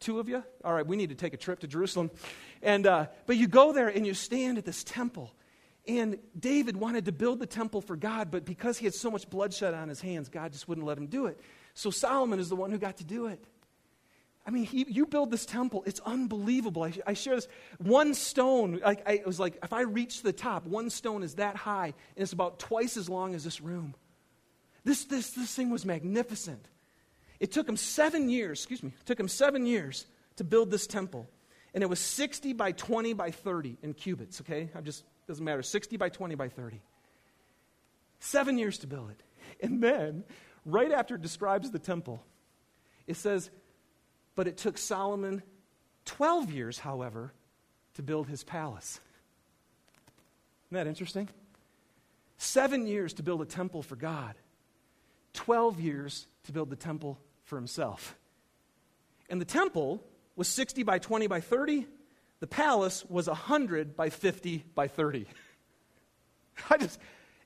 [0.00, 0.42] Two of you?
[0.64, 2.10] All right, we need to take a trip to Jerusalem.
[2.62, 5.32] And, uh, but you go there and you stand at this temple.
[5.86, 9.30] And David wanted to build the temple for God, but because he had so much
[9.30, 11.38] bloodshed on his hands, God just wouldn't let him do it.
[11.74, 13.44] So Solomon is the one who got to do it.
[14.44, 16.82] I mean, he, you build this temple, it's unbelievable.
[16.82, 17.46] I, I share this.
[17.78, 21.36] One stone, I, I, it was like, if I reach the top, one stone is
[21.36, 23.94] that high, and it's about twice as long as this room.
[24.86, 26.64] This, this, this thing was magnificent.
[27.40, 30.86] It took him seven years, excuse me, it took him seven years to build this
[30.86, 31.28] temple.
[31.74, 34.70] And it was 60 by 20 by 30 in cubits, okay?
[34.76, 36.80] I'm just, doesn't matter, 60 by 20 by 30.
[38.20, 39.20] Seven years to build it.
[39.60, 40.22] And then,
[40.64, 42.22] right after it describes the temple,
[43.08, 43.50] it says,
[44.36, 45.42] but it took Solomon
[46.04, 47.32] 12 years, however,
[47.94, 49.00] to build his palace.
[50.68, 51.28] Isn't that interesting?
[52.38, 54.36] Seven years to build a temple for God,
[55.36, 58.16] 12 years to build the temple for himself.
[59.30, 60.02] And the temple
[60.34, 61.86] was 60 by 20 by 30.
[62.40, 65.26] The palace was 100 by 50 by 30.
[66.70, 66.98] I just,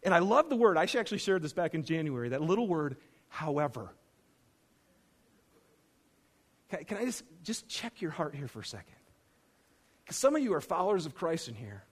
[0.03, 0.76] and I love the word.
[0.76, 2.96] I actually shared this back in January, that little word,
[3.29, 3.90] however.
[6.87, 8.94] Can, I just, just check your heart here for a second?
[10.05, 11.83] Because some of you are followers of Christ in here,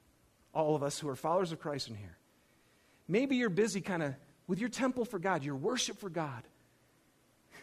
[0.55, 2.17] all of us who are followers of Christ in here.
[3.09, 4.15] Maybe you're busy kind of
[4.49, 6.43] with your temple for God, your worship for God.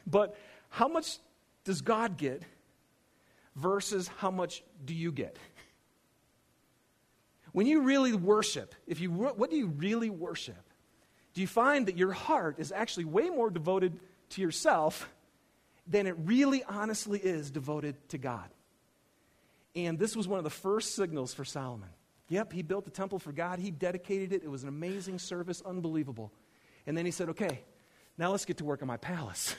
[0.08, 0.38] But
[0.69, 1.17] how much
[1.65, 2.43] does God get
[3.56, 5.38] versus how much do you get?
[7.52, 10.69] When you really worship, if you what do you really worship?
[11.34, 14.00] Do you find that your heart is actually way more devoted
[14.32, 15.10] to yourself
[15.88, 18.50] than it really honestly is devoted to God?
[19.76, 21.89] And this was one of the first signals for Solomon.
[22.30, 23.60] Yep, he built the temple for God.
[23.60, 24.43] He dedicated it.
[24.43, 26.32] It was an amazing service, unbelievable.
[26.88, 27.62] And then he said, okay,
[28.17, 29.56] now let's get to work on my palace.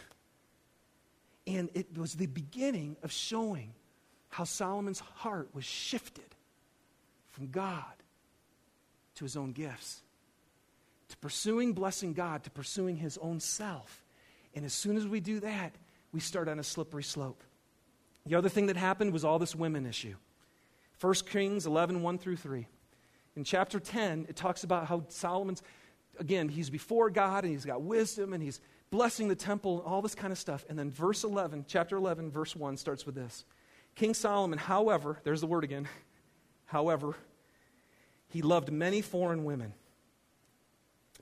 [1.46, 3.72] And it was the beginning of showing
[4.28, 6.34] how Solomon's heart was shifted
[7.30, 7.84] from God
[9.16, 10.02] to his own gifts,
[11.08, 14.04] to pursuing blessing God, to pursuing his own self.
[14.54, 15.74] And as soon as we do that,
[16.12, 17.42] we start on a slippery slope.
[18.26, 20.16] The other thing that happened was all this women issue.
[21.00, 22.66] 1 Kings 11, 1 through 3.
[23.36, 25.62] In chapter 10, it talks about how Solomon's,
[26.18, 30.02] again, he's before God and he's got wisdom and he's blessing the temple and all
[30.02, 30.64] this kind of stuff.
[30.68, 33.44] And then verse 11, chapter 11, verse 1 starts with this
[33.94, 35.88] King Solomon, however, there's the word again,
[36.66, 37.14] however,
[38.28, 39.72] he loved many foreign women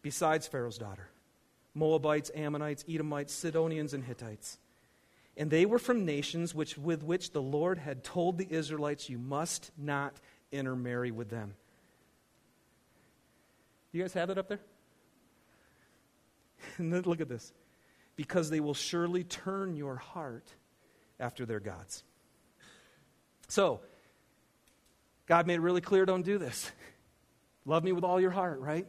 [0.02, 1.08] besides Pharaoh's daughter
[1.74, 4.58] Moabites, Ammonites, Edomites, Sidonians, and Hittites.
[5.36, 9.18] And they were from nations which, with which the Lord had told the Israelites, You
[9.18, 10.14] must not
[10.52, 11.54] intermarry with them.
[13.90, 14.60] You guys have that up there?
[16.78, 17.52] And look at this.
[18.16, 20.48] Because they will surely turn your heart
[21.18, 22.04] after their gods.
[23.48, 23.80] So,
[25.26, 26.70] God made it really clear don't do this.
[27.66, 28.86] Love me with all your heart, right?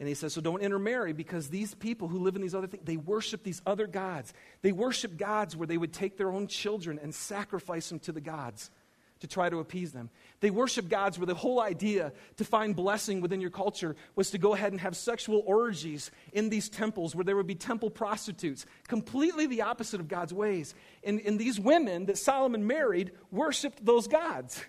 [0.00, 2.84] And he says, so don't intermarry because these people who live in these other things,
[2.84, 4.32] they worship these other gods.
[4.62, 8.20] They worship gods where they would take their own children and sacrifice them to the
[8.20, 8.70] gods
[9.20, 10.10] to try to appease them.
[10.40, 14.38] They worship gods where the whole idea to find blessing within your culture was to
[14.38, 18.66] go ahead and have sexual orgies in these temples where there would be temple prostitutes.
[18.86, 20.74] Completely the opposite of God's ways.
[21.02, 24.64] And, and these women that Solomon married worshiped those gods.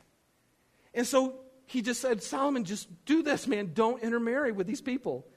[0.94, 3.72] And so he just said, Solomon, just do this, man.
[3.74, 5.28] Don't intermarry with these people.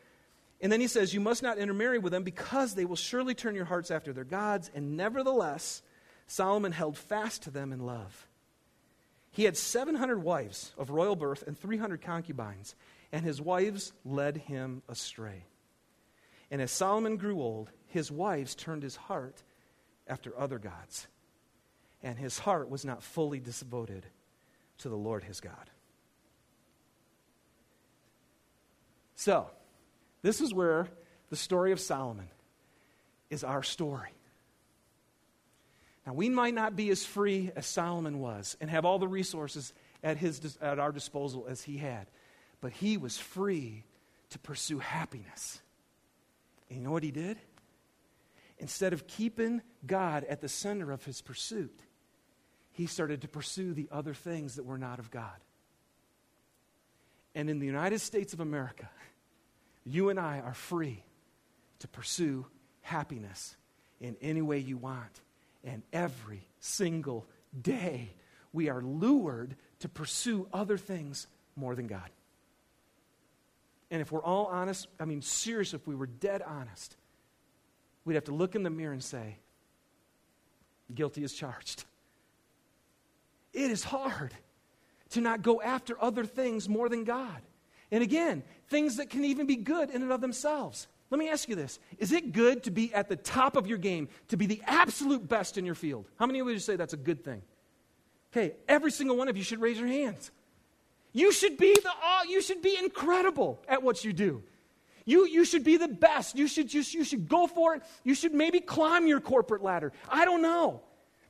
[0.62, 3.55] And then he says, You must not intermarry with them because they will surely turn
[3.55, 4.70] your hearts after their gods.
[4.75, 5.83] And nevertheless,
[6.27, 8.29] Solomon held fast to them in love.
[9.33, 12.75] He had 700 wives of royal birth and 300 concubines,
[13.11, 15.47] and his wives led him astray.
[16.51, 19.42] And as Solomon grew old, his wives turned his heart
[20.07, 21.07] after other gods,
[22.03, 24.05] and his heart was not fully devoted
[24.79, 25.71] to the Lord his God.
[29.14, 29.49] So,
[30.21, 30.88] this is where
[31.31, 32.29] the story of Solomon
[33.31, 34.11] is our story.
[36.07, 39.73] Now, we might not be as free as Solomon was and have all the resources
[40.03, 42.09] at, his, at our disposal as he had,
[42.61, 43.85] but he was free
[44.31, 45.61] to pursue happiness.
[46.69, 47.38] And you know what he did?
[48.59, 51.81] Instead of keeping God at the center of his pursuit,
[52.73, 55.37] he started to pursue the other things that were not of God.
[57.35, 58.88] And in the United States of America,
[59.85, 61.05] you and I are free
[61.81, 62.47] to pursue
[62.81, 63.57] happiness
[64.01, 65.21] in any way you want.
[65.64, 67.27] And every single
[67.61, 68.11] day,
[68.53, 72.09] we are lured to pursue other things more than God.
[73.90, 76.96] And if we're all honest, I mean, serious, if we were dead honest,
[78.05, 79.37] we'd have to look in the mirror and say,
[80.94, 81.85] guilty as charged.
[83.53, 84.35] It is hard
[85.11, 87.42] to not go after other things more than God.
[87.90, 90.87] And again, things that can even be good in and of themselves.
[91.12, 93.77] Let me ask you this Is it good to be at the top of your
[93.77, 96.07] game, to be the absolute best in your field?
[96.18, 97.42] How many of you say that's a good thing?
[98.33, 100.31] Okay, every single one of you should raise your hands.
[101.12, 104.42] You should be the all, you should be incredible at what you do.
[105.05, 106.38] You, you should be the best.
[106.38, 107.83] You should just you should go for it.
[108.05, 109.92] You should maybe climb your corporate ladder.
[110.09, 110.81] I don't know.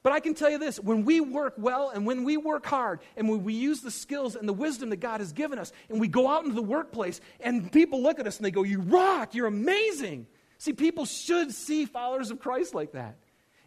[0.03, 3.01] But I can tell you this when we work well and when we work hard
[3.17, 6.01] and when we use the skills and the wisdom that God has given us and
[6.01, 8.81] we go out into the workplace and people look at us and they go, You
[8.81, 10.27] rock, you're amazing.
[10.59, 13.17] See, people should see followers of Christ like that.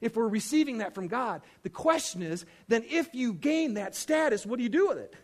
[0.02, 4.46] If we're receiving that from God, the question is then if you gain that status,
[4.46, 5.16] what do you do with it?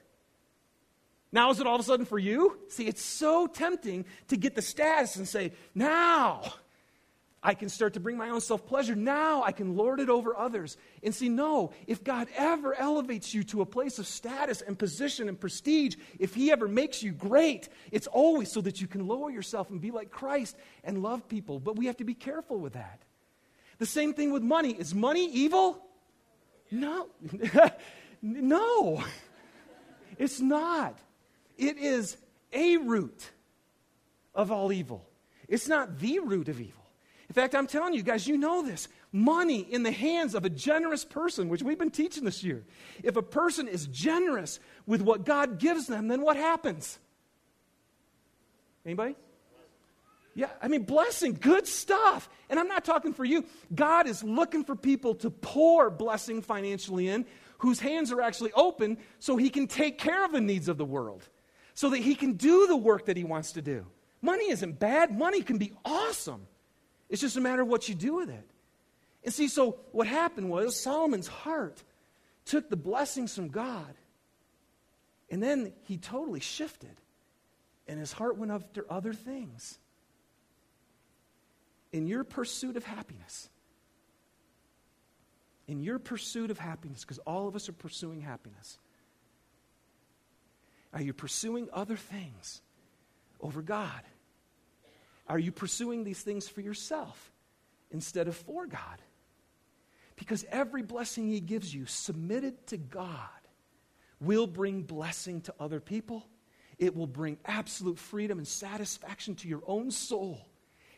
[1.33, 2.57] Now, is it all of a sudden for you?
[2.69, 6.53] See, it's so tempting to get the status and say, Now,
[7.43, 8.95] I can start to bring my own self pleasure.
[8.95, 10.77] Now I can lord it over others.
[11.01, 15.27] And see, no, if God ever elevates you to a place of status and position
[15.27, 19.31] and prestige, if He ever makes you great, it's always so that you can lower
[19.31, 21.59] yourself and be like Christ and love people.
[21.59, 23.01] But we have to be careful with that.
[23.79, 24.73] The same thing with money.
[24.73, 25.83] Is money evil?
[26.69, 27.07] No.
[28.21, 29.03] no.
[30.19, 30.99] It's not.
[31.57, 32.17] It is
[32.53, 33.31] a root
[34.35, 35.07] of all evil.
[35.47, 36.80] It's not the root of evil.
[37.31, 38.89] In fact, I'm telling you guys, you know this.
[39.13, 42.65] Money in the hands of a generous person, which we've been teaching this year.
[43.03, 46.99] If a person is generous with what God gives them, then what happens?
[48.85, 49.15] Anybody?
[50.35, 52.29] Yeah, I mean, blessing, good stuff.
[52.49, 53.45] And I'm not talking for you.
[53.73, 57.25] God is looking for people to pour blessing financially in
[57.59, 60.83] whose hands are actually open so he can take care of the needs of the
[60.83, 61.29] world,
[61.75, 63.85] so that he can do the work that he wants to do.
[64.21, 66.45] Money isn't bad, money can be awesome.
[67.11, 68.49] It's just a matter of what you do with it.
[69.23, 71.83] And see, so what happened was Solomon's heart
[72.45, 73.93] took the blessings from God,
[75.29, 77.01] and then he totally shifted,
[77.87, 79.77] and his heart went after other things.
[81.91, 83.49] In your pursuit of happiness,
[85.67, 88.79] in your pursuit of happiness, because all of us are pursuing happiness,
[90.93, 92.61] Are you pursuing other things
[93.39, 94.01] over God?
[95.31, 97.31] Are you pursuing these things for yourself
[97.89, 99.01] instead of for God?
[100.17, 103.29] Because every blessing He gives you, submitted to God,
[104.19, 106.27] will bring blessing to other people.
[106.77, 110.49] It will bring absolute freedom and satisfaction to your own soul.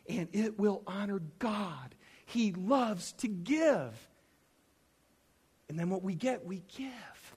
[0.09, 1.93] And it will honor God.
[2.25, 3.93] He loves to give.
[5.69, 7.36] And then what we get, we give.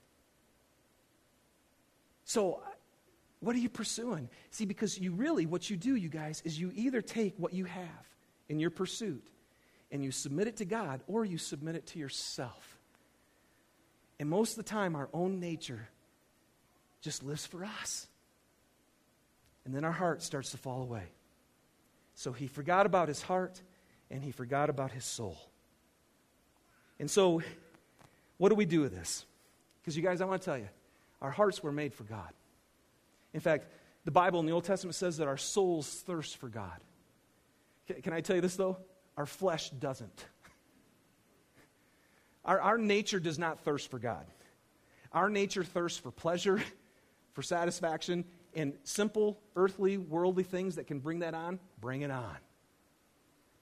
[2.23, 2.63] So,
[3.39, 4.29] what are you pursuing?
[4.51, 7.65] See, because you really, what you do, you guys, is you either take what you
[7.65, 8.07] have
[8.49, 9.27] in your pursuit
[9.91, 12.79] and you submit it to God or you submit it to yourself.
[14.19, 15.87] And most of the time, our own nature
[17.01, 18.07] just lives for us.
[19.65, 21.03] And then our heart starts to fall away.
[22.15, 23.61] So he forgot about his heart
[24.09, 25.37] and he forgot about his soul.
[26.99, 27.43] And so,
[28.37, 29.25] what do we do with this?
[29.81, 30.69] Because, you guys, I want to tell you,
[31.21, 32.31] our hearts were made for God.
[33.37, 33.67] In fact,
[34.03, 36.81] the Bible in the Old Testament says that our souls thirst for God.
[38.01, 38.77] Can, I tell you this, though?
[39.15, 40.25] Our flesh doesn't.
[42.43, 44.25] Our, our nature does not thirst for God.
[45.11, 46.59] Our nature thirsts for pleasure,
[47.33, 48.25] for satisfaction,
[48.55, 52.37] and simple, earthly, worldly things that can bring that on, bring it on.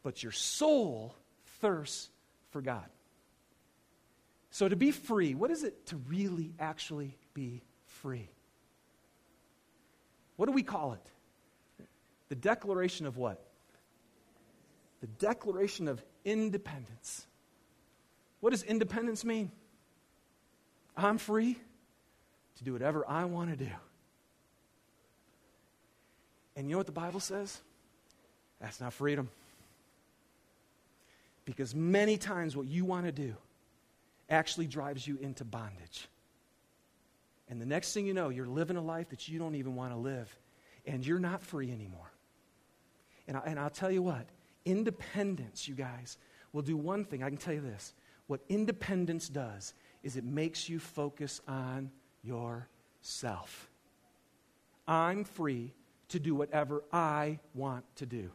[0.03, 1.13] But your soul
[1.59, 2.09] thirsts
[2.51, 2.85] for God.
[4.51, 8.29] So, to be free, what is it to really actually be free?
[10.35, 11.85] What do we call it?
[12.29, 13.43] The declaration of what?
[15.01, 17.25] The declaration of independence.
[18.39, 19.51] What does independence mean?
[20.97, 21.57] I'm free
[22.57, 23.71] to do whatever I want to do.
[26.55, 27.61] And you know what the Bible says?
[28.61, 29.29] That's not freedom.
[31.43, 33.35] Because many times what you want to do
[34.29, 36.07] actually drives you into bondage.
[37.49, 39.91] And the next thing you know, you're living a life that you don't even want
[39.93, 40.35] to live,
[40.85, 42.11] and you're not free anymore.
[43.27, 44.25] And, I, and I'll tell you what,
[44.65, 46.17] independence, you guys,
[46.53, 47.21] will do one thing.
[47.23, 47.93] I can tell you this.
[48.27, 49.73] What independence does
[50.03, 51.91] is it makes you focus on
[52.23, 53.69] yourself.
[54.87, 55.73] I'm free
[56.09, 58.31] to do whatever I want to do.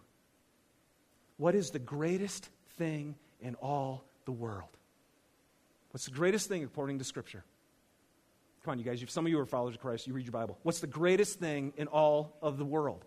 [1.37, 4.69] What is the greatest thing in all the world?
[5.91, 7.45] What's the greatest thing according to Scripture?
[8.65, 9.03] Come on, you guys.
[9.03, 10.07] If some of you are followers of Christ.
[10.07, 10.59] You read your Bible.
[10.63, 13.05] What's the greatest thing in all of the world?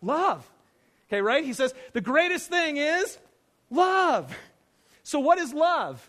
[0.00, 0.48] Love.
[1.08, 1.44] Okay, right?
[1.44, 3.18] He says the greatest thing is
[3.70, 4.36] love.
[5.02, 6.08] So, what is love?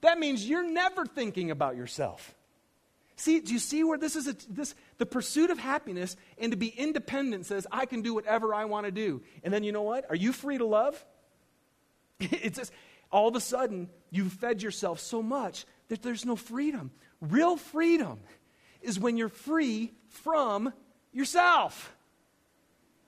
[0.00, 2.34] That means you're never thinking about yourself.
[3.16, 4.28] See, do you see where this is?
[4.28, 8.54] A, this the pursuit of happiness and to be independent says I can do whatever
[8.54, 9.22] I want to do.
[9.42, 10.06] And then you know what?
[10.08, 11.02] Are you free to love?
[12.20, 12.72] It's just
[13.10, 16.90] all of a sudden you've fed yourself so much that there's no freedom.
[17.20, 18.20] Real freedom
[18.80, 20.72] is when you're free from
[21.12, 21.94] yourself.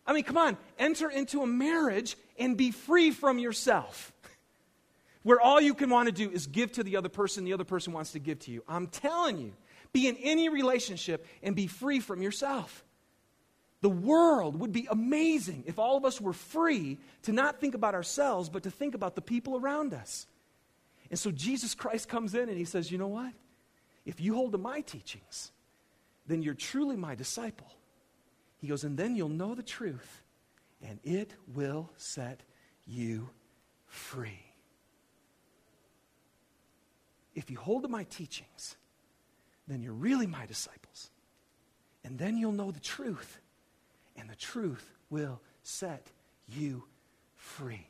[0.07, 4.13] I mean, come on, enter into a marriage and be free from yourself.
[5.23, 7.65] Where all you can want to do is give to the other person, the other
[7.65, 8.65] person wants to give to you.
[8.67, 9.53] I'm telling you,
[9.93, 12.85] be in any relationship and be free from yourself.
[13.83, 17.95] The world would be amazing if all of us were free to not think about
[17.95, 20.27] ourselves, but to think about the people around us.
[21.09, 23.33] And so Jesus Christ comes in and he says, You know what?
[24.05, 25.53] If you hold to my teachings,
[26.27, 27.71] then you're truly my disciple.
[28.59, 30.23] He goes, And then you'll know the truth,
[30.83, 32.43] and it will set
[32.87, 33.31] you
[33.87, 34.45] free.
[37.35, 38.77] If you hold to my teachings,
[39.67, 41.11] then you're really my disciples.
[42.05, 43.41] And then you'll know the truth,
[44.17, 46.07] and the truth will set
[46.49, 46.85] you
[47.35, 47.87] free.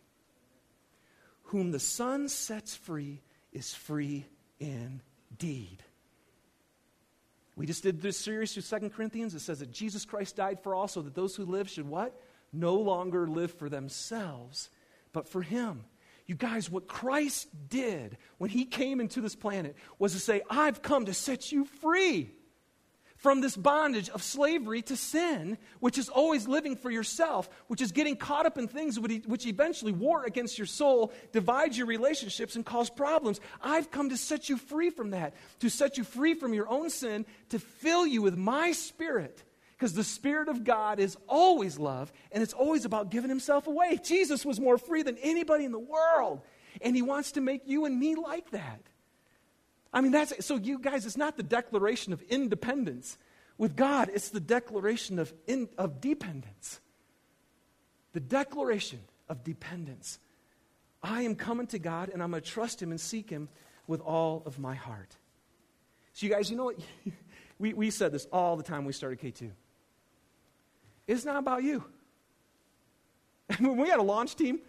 [1.45, 4.27] Whom the Son sets free is free
[4.59, 5.83] indeed.
[7.61, 9.35] We just did this series through Second Corinthians.
[9.35, 12.19] It says that Jesus Christ died for all so that those who live should what?
[12.55, 14.71] No longer live for themselves,
[15.13, 15.85] but for Him.
[16.25, 20.81] You guys, what Christ did when He came into this planet was to say, I've
[20.81, 22.31] come to set you free
[23.21, 27.93] from this bondage of slavery to sin, which is always living for yourself, which is
[27.93, 32.65] getting caught up in things which eventually war against your soul, divide your relationships, and
[32.65, 33.39] cause problems.
[33.63, 36.89] I've come to set you free from that, to set you free from your own
[36.89, 39.45] sin, to fill you with my spirit.
[39.77, 43.99] Because the Spirit of God is always love, and it's always about giving Himself away.
[44.03, 46.43] Jesus was more free than anybody in the world,
[46.83, 48.83] and He wants to make you and me like that.
[49.93, 53.19] I mean, that's so you guys, it's not the declaration of independence.
[53.59, 56.81] With God, it's the declaration of, in, of dependence.
[58.13, 60.19] The declaration of dependence.
[61.03, 63.49] I am coming to God and I'm going to trust Him and seek Him
[63.87, 65.17] with all of my heart.
[66.13, 66.79] So, you guys, you know what?
[67.59, 69.51] we, we said this all the time we started K2.
[71.07, 71.85] It's not about you.
[73.59, 74.61] when we had a launch team,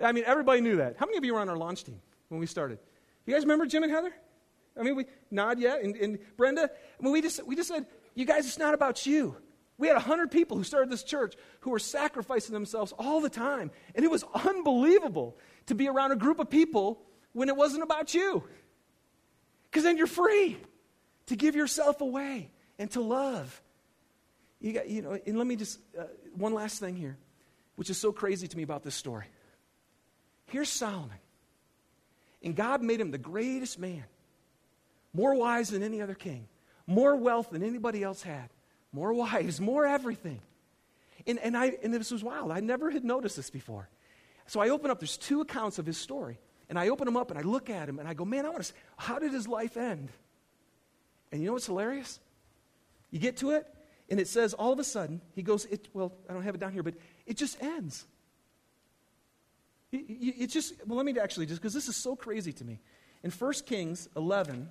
[0.00, 0.96] I mean, everybody knew that.
[0.98, 2.78] How many of you were on our launch team when we started?
[3.26, 4.12] You guys remember Jim and Heather?
[4.78, 6.62] I mean, we nod yet, and, and Brenda.
[6.64, 9.36] I mean, we just we just said, you guys, it's not about you.
[9.76, 13.72] We had 100 people who started this church who were sacrificing themselves all the time.
[13.94, 17.02] And it was unbelievable to be around a group of people
[17.32, 18.44] when it wasn't about you.
[19.64, 20.56] Because then you're free
[21.26, 23.60] to give yourself away and to love.
[24.60, 26.04] You, got, you know, and let me just, uh,
[26.36, 27.18] one last thing here,
[27.74, 29.26] which is so crazy to me about this story.
[30.46, 31.18] Here's Solomon.
[32.42, 34.04] And God made him the greatest man,
[35.14, 36.48] more wise than any other king,
[36.86, 38.50] more wealth than anybody else had
[38.94, 40.40] more wives, more everything.
[41.26, 42.50] And, and, I, and this was wild.
[42.50, 43.88] I never had noticed this before.
[44.46, 46.38] So I open up, there's two accounts of his story.
[46.68, 48.48] And I open them up and I look at him and I go, man, I
[48.48, 50.08] want to see, how did his life end?
[51.30, 52.20] And you know what's hilarious?
[53.10, 53.66] You get to it,
[54.10, 56.58] and it says all of a sudden, he goes, it, well, I don't have it
[56.58, 56.94] down here, but
[57.26, 58.06] it just ends.
[59.92, 62.80] It, it just, well, let me actually just, because this is so crazy to me.
[63.22, 64.68] In 1 Kings 11,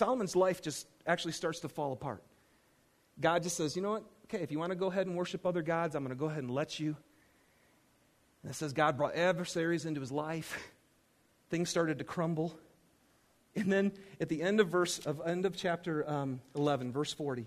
[0.00, 2.22] Solomon's life just actually starts to fall apart.
[3.20, 4.04] God just says, you know what?
[4.24, 6.24] Okay, if you want to go ahead and worship other gods, I'm going to go
[6.24, 6.96] ahead and let you.
[8.42, 10.56] And it says God brought adversaries into his life.
[11.50, 12.58] Things started to crumble.
[13.54, 13.92] And then
[14.22, 17.44] at the end of verse of end of chapter um, 11, verse 40,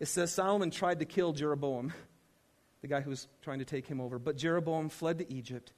[0.00, 1.92] it says Solomon tried to kill Jeroboam,
[2.80, 4.18] the guy who was trying to take him over.
[4.18, 5.74] But Jeroboam fled to Egypt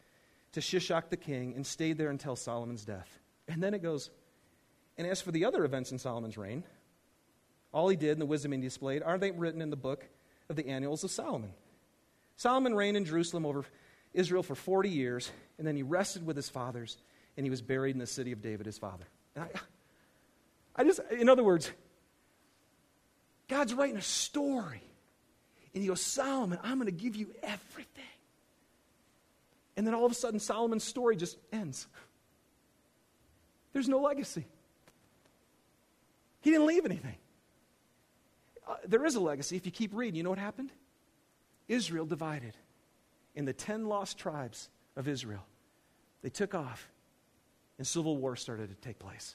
[0.52, 3.18] to Shishak the king and stayed there until Solomon's death.
[3.48, 4.10] And then it goes,
[4.98, 6.64] and as for the other events in Solomon's reign,
[7.72, 10.08] all he did and the wisdom he displayed, are they written in the book
[10.48, 11.50] of the Annals of Solomon?
[12.36, 13.64] Solomon reigned in Jerusalem over
[14.14, 16.96] Israel for 40 years, and then he rested with his fathers,
[17.36, 19.04] and he was buried in the city of David, his father.
[19.36, 19.48] I,
[20.74, 21.70] I just, in other words,
[23.48, 24.82] God's writing a story.
[25.74, 28.04] And he goes, Solomon, I'm going to give you everything.
[29.76, 31.86] And then all of a sudden, Solomon's story just ends.
[33.74, 34.46] There's no legacy.
[36.46, 37.16] He didn't leave anything.
[38.68, 39.56] Uh, there is a legacy.
[39.56, 40.70] If you keep reading, you know what happened?
[41.66, 42.56] Israel divided.
[43.34, 45.44] In the 10 lost tribes of Israel,
[46.22, 46.88] they took off,
[47.78, 49.34] and civil war started to take place.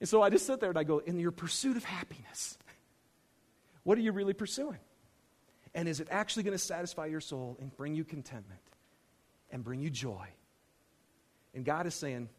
[0.00, 2.56] And so I just sit there and I go, in your pursuit of happiness,
[3.82, 4.80] what are you really pursuing?
[5.74, 8.62] And is it actually going to satisfy your soul and bring you contentment
[9.50, 10.26] and bring you joy?
[11.52, 12.30] And God is saying,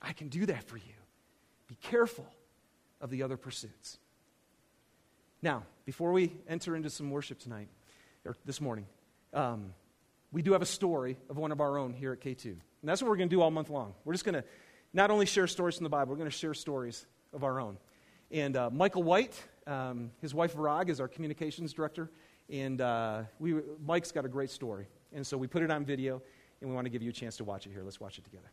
[0.00, 0.84] I can do that for you.
[1.68, 2.26] Be careful
[3.00, 3.98] of the other pursuits.
[5.42, 7.68] Now, before we enter into some worship tonight,
[8.24, 8.86] or this morning,
[9.34, 9.74] um,
[10.32, 12.44] we do have a story of one of our own here at K2.
[12.46, 13.94] And that's what we're going to do all month long.
[14.04, 14.44] We're just going to
[14.92, 17.78] not only share stories from the Bible, we're going to share stories of our own.
[18.30, 22.10] And uh, Michael White, um, his wife Varag, is our communications director.
[22.48, 23.54] And uh, we,
[23.84, 24.86] Mike's got a great story.
[25.12, 26.22] And so we put it on video,
[26.60, 27.82] and we want to give you a chance to watch it here.
[27.82, 28.50] Let's watch it together.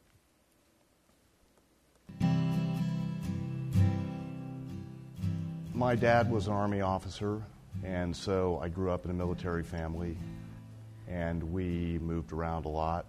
[5.76, 7.42] My dad was an Army officer,
[7.84, 10.16] and so I grew up in a military family,
[11.08, 13.08] and we moved around a lot,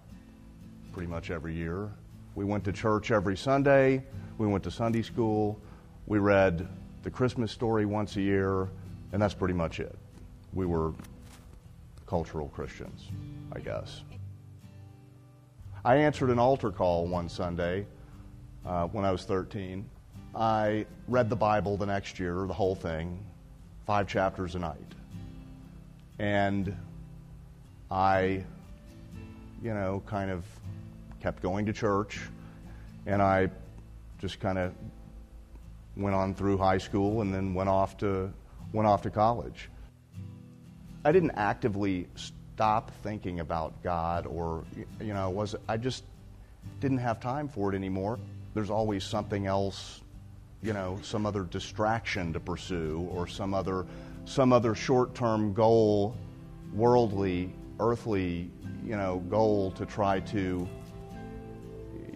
[0.90, 1.90] pretty much every year.
[2.34, 4.02] We went to church every Sunday,
[4.38, 5.60] we went to Sunday school,
[6.06, 6.66] we read
[7.02, 8.70] the Christmas story once a year,
[9.12, 9.94] and that's pretty much it.
[10.54, 10.94] We were
[12.06, 13.10] cultural Christians,
[13.52, 14.04] I guess.
[15.84, 17.84] I answered an altar call one Sunday
[18.64, 19.84] uh, when I was 13
[20.36, 23.24] I read the Bible the next year, the whole thing,
[23.86, 24.78] five chapters a night.
[26.18, 26.76] And
[27.90, 28.44] I,
[29.62, 30.44] you know, kind of
[31.20, 32.20] kept going to church,
[33.06, 33.50] and I
[34.18, 34.72] just kind of
[35.96, 38.32] went on through high school and then went off to
[38.72, 39.70] went off to college.
[41.04, 44.64] I didn't actively stop thinking about God or
[45.00, 46.04] you know was I just
[46.80, 48.18] didn't have time for it anymore.
[48.54, 50.00] There's always something else
[50.64, 53.84] you know, some other distraction to pursue or some other,
[54.24, 56.16] some other short-term goal,
[56.72, 58.50] worldly, earthly,
[58.82, 60.66] you know, goal to try to,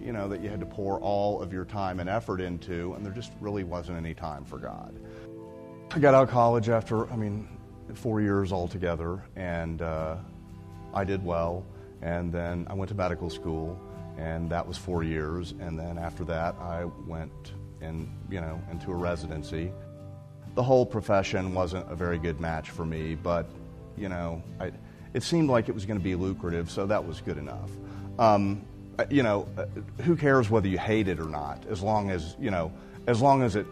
[0.00, 3.04] you know, that you had to pour all of your time and effort into, and
[3.04, 4.94] there just really wasn't any time for God.
[5.90, 7.46] I got out of college after, I mean,
[7.92, 10.16] four years altogether, and uh,
[10.94, 11.66] I did well.
[12.00, 13.78] And then I went to medical school,
[14.16, 15.52] and that was four years.
[15.60, 19.72] And then after that, I went in, you know, into a residency.
[20.54, 23.46] The whole profession wasn't a very good match for me, but,
[23.96, 24.72] you know, I,
[25.14, 27.70] it seemed like it was going to be lucrative, so that was good enough.
[28.18, 28.62] Um,
[29.10, 29.66] you know, uh,
[30.02, 32.72] who cares whether you hate it or not, as long as you know,
[33.06, 33.66] as long as it,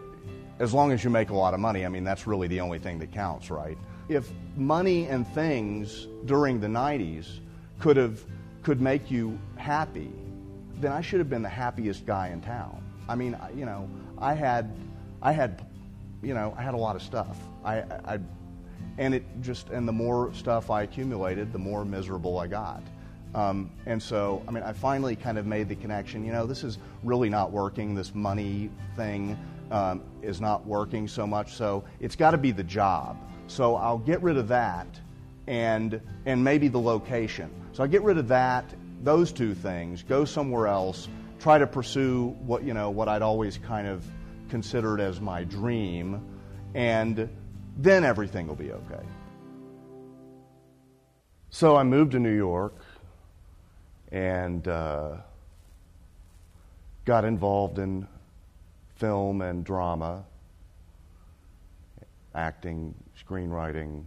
[0.59, 1.85] as long as you make a lot of money.
[1.85, 3.77] I mean, that's really the only thing that counts, right?
[4.09, 7.39] If money and things during the '90s
[7.79, 8.23] could have
[8.63, 10.11] could make you happy,
[10.75, 12.83] then I should have been the happiest guy in town.
[13.09, 14.75] I mean, you know, I had,
[15.21, 15.65] I had,
[16.21, 17.37] you know, I had a lot of stuff.
[17.63, 18.19] I, I,
[18.97, 22.83] and it just, and the more stuff I accumulated, the more miserable I got.
[23.35, 26.25] Um, and so, I mean, I finally kind of made the connection.
[26.25, 27.93] You know, this is really not working.
[27.93, 29.37] This money thing
[29.69, 31.53] um, is not working so much.
[31.53, 33.17] So it's got to be the job.
[33.47, 34.87] So I'll get rid of that,
[35.47, 37.49] and and maybe the location.
[37.71, 38.65] So I get rid of that,
[39.03, 41.07] those two things, go somewhere else,
[41.39, 44.05] try to pursue what you know what I'd always kind of
[44.49, 46.21] considered as my dream,
[46.73, 47.29] and
[47.77, 49.03] then everything will be okay.
[51.49, 52.75] So I moved to New York
[54.11, 55.17] and uh,
[57.05, 58.07] got involved in
[58.95, 60.23] film and drama,
[62.35, 62.93] acting,
[63.25, 64.03] screenwriting,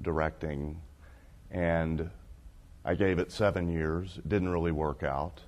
[0.00, 0.80] directing,
[1.50, 2.10] and
[2.84, 4.18] I gave it seven years.
[4.18, 5.40] It didn't really work out.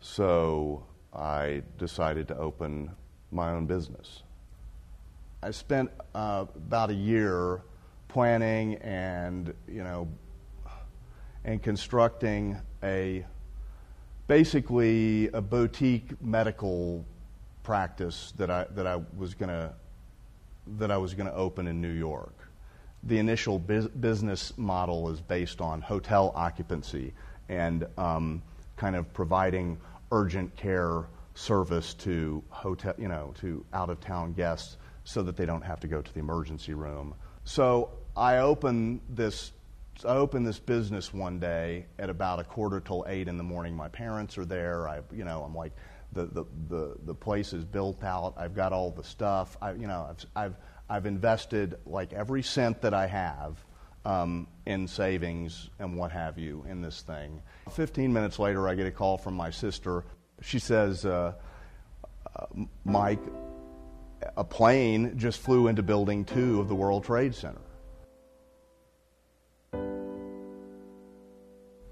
[0.00, 2.90] So I decided to open
[3.30, 4.22] my own business.
[5.42, 7.62] I spent uh, about a year
[8.08, 10.08] planning and, you know,
[11.44, 13.24] and constructing a
[14.26, 17.04] basically a boutique medical
[17.62, 19.74] practice that I that I was gonna
[20.78, 22.34] that I was gonna open in New York.
[23.04, 27.12] The initial business model is based on hotel occupancy
[27.48, 28.42] and um,
[28.76, 29.78] kind of providing
[30.12, 35.46] urgent care service to hotel, you know, to out of town guests so that they
[35.46, 37.14] don't have to go to the emergency room.
[37.44, 39.52] So I opened this
[40.04, 43.74] I opened this business one day at about a quarter till eight in the morning.
[43.74, 44.88] My parents are there.
[44.88, 45.72] I, you know, I'm like,
[46.12, 48.34] the, the, the, the place is built out.
[48.36, 49.56] I've got all the stuff.
[49.60, 50.54] I, you know, I've, I've,
[50.88, 53.64] I've invested like every cent that I have
[54.04, 57.42] um, in savings and what have you in this thing.
[57.70, 60.04] 15 minutes later, I get a call from my sister.
[60.42, 61.34] She says, uh,
[62.36, 62.46] uh,
[62.84, 63.20] Mike,
[64.36, 67.60] a plane just flew into building two of the World Trade Center.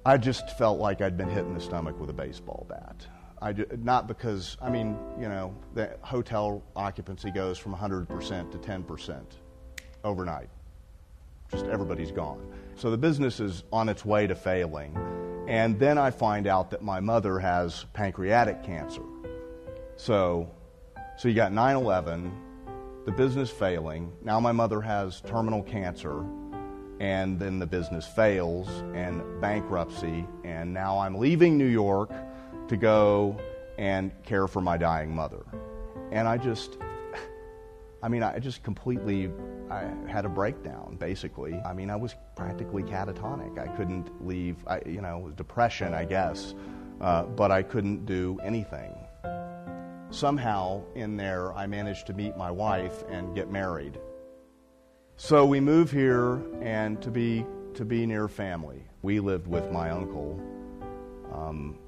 [0.05, 3.07] I just felt like I'd been hit in the stomach with a baseball bat.
[3.43, 9.25] I, not because, I mean, you know, the hotel occupancy goes from 100% to 10%
[10.05, 10.49] overnight.
[11.51, 12.41] Just everybody's gone.
[12.75, 14.97] So the business is on its way to failing.
[15.49, 19.03] And then I find out that my mother has pancreatic cancer.
[19.97, 20.51] So,
[21.17, 22.33] so you got 9 11,
[23.05, 24.13] the business failing.
[24.23, 26.25] Now my mother has terminal cancer
[27.01, 32.11] and then the business fails and bankruptcy, and now I'm leaving New York
[32.69, 33.39] to go
[33.79, 35.45] and care for my dying mother.
[36.11, 36.79] And I just,
[38.03, 39.31] I mean, I just completely,
[39.71, 41.61] I had a breakdown, basically.
[41.65, 43.59] I mean, I was practically catatonic.
[43.59, 46.55] I couldn't leave, I, you know, it was depression, I guess,
[47.01, 48.95] uh, but I couldn't do anything.
[50.11, 53.99] Somehow in there, I managed to meet my wife and get married.
[55.17, 58.85] So we move here and to be to be near family.
[59.03, 60.41] We lived with my uncle,
[61.33, 61.79] um,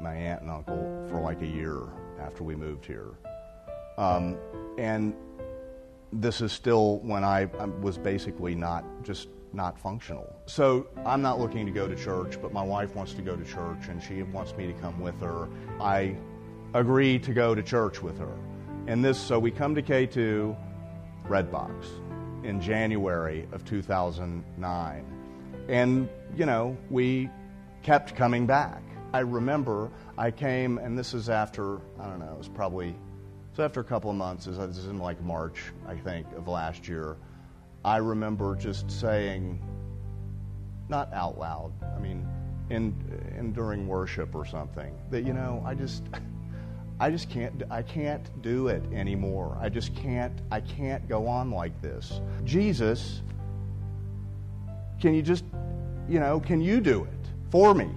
[0.00, 1.82] my aunt and uncle, for like a year
[2.20, 3.12] after we moved here.
[3.96, 4.36] Um,
[4.76, 5.14] and
[6.12, 7.46] this is still when I,
[7.80, 10.34] was basically not just not functional.
[10.46, 13.44] So I'm not looking to go to church, but my wife wants to go to
[13.44, 15.48] church and she wants me to come with her.
[15.80, 16.16] I
[16.74, 18.36] agree to go to church with her.
[18.86, 20.56] And this, so we come to K2,
[21.26, 21.84] Redbox
[22.44, 25.04] in January of 2009.
[25.68, 27.28] And, you know, we
[27.82, 28.82] kept coming back.
[29.12, 32.94] I remember I came, and this is after, I don't know, it was probably,
[33.58, 36.86] so after a couple of months, this is in like March, I think, of last
[36.86, 37.16] year.
[37.84, 39.60] I remember just saying,
[40.88, 42.24] not out loud, I mean,
[42.70, 42.94] in,
[43.36, 46.04] in during worship or something, that, you know, I just.
[47.00, 49.56] I just can't I can't do it anymore.
[49.60, 52.20] I just can't I can't go on like this.
[52.42, 53.22] Jesus,
[55.00, 55.44] can you just
[56.08, 57.88] you know, can you do it for me?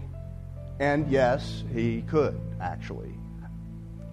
[0.79, 3.15] And yes, he could actually.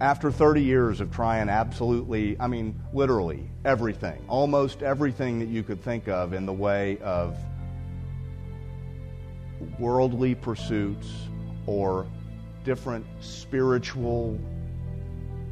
[0.01, 5.83] After 30 years of trying absolutely, I mean, literally everything, almost everything that you could
[5.83, 7.37] think of in the way of
[9.77, 11.11] worldly pursuits
[11.65, 12.07] or
[12.63, 14.39] different spiritual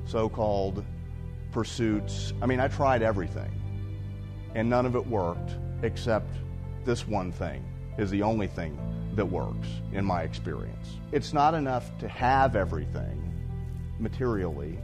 [0.06, 0.86] so called
[1.52, 2.32] pursuits.
[2.42, 3.52] I mean, I tried everything,
[4.56, 6.32] and none of it worked except
[6.86, 7.66] this one thing
[7.98, 8.80] is the only thing
[9.16, 10.88] that works in my experience.
[11.12, 13.27] It's not enough to have everything
[14.00, 14.78] materially.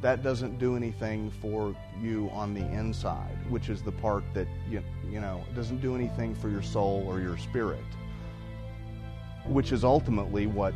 [0.00, 4.82] That doesn't do anything for you on the inside, which is the part that you,
[5.10, 7.84] you know, doesn't do anything for your soul or your spirit,
[9.46, 10.74] which is ultimately what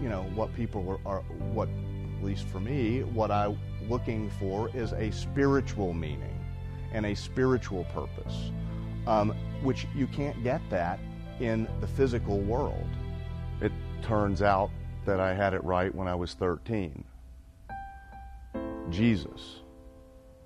[0.00, 1.22] you know what people are, are
[1.52, 6.38] what at least for me what I'm looking for is a spiritual meaning
[6.92, 8.50] and a spiritual purpose,
[9.06, 9.30] um,
[9.62, 11.00] which you can't get that
[11.40, 12.86] in the physical world.
[13.60, 13.72] It
[14.02, 14.70] turns out
[15.04, 17.04] that I had it right when I was 13.
[18.90, 19.62] Jesus,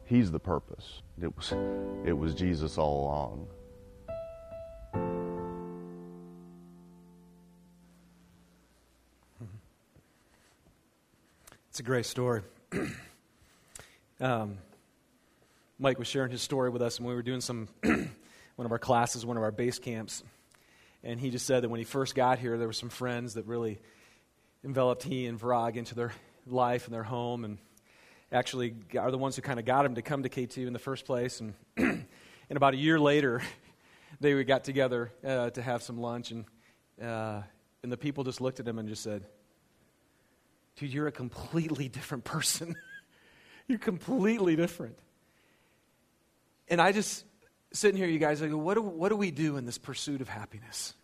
[0.06, 1.02] He's the purpose.
[1.20, 1.52] It was,
[2.04, 3.48] it was Jesus all along.
[11.68, 12.42] It's a great story.
[14.20, 14.58] um,
[15.78, 18.78] Mike was sharing his story with us when we were doing some one of our
[18.78, 20.22] classes, one of our base camps,
[21.02, 23.44] and he just said that when he first got here, there were some friends that
[23.44, 23.78] really
[24.66, 26.12] enveloped he and Vrog into their
[26.46, 27.56] life and their home, and
[28.30, 30.78] actually are the ones who kind of got him to come to K2 in the
[30.78, 31.40] first place.
[31.40, 32.06] And, and
[32.50, 33.40] about a year later,
[34.20, 36.44] they got together uh, to have some lunch, and
[37.02, 37.42] uh,
[37.82, 39.24] and the people just looked at him and just said,
[40.76, 42.74] dude, you're a completely different person.
[43.68, 44.98] you're completely different.
[46.68, 47.24] And I just,
[47.72, 50.20] sitting here, you guys, I go, what do, what do we do in this pursuit
[50.20, 50.94] of happiness?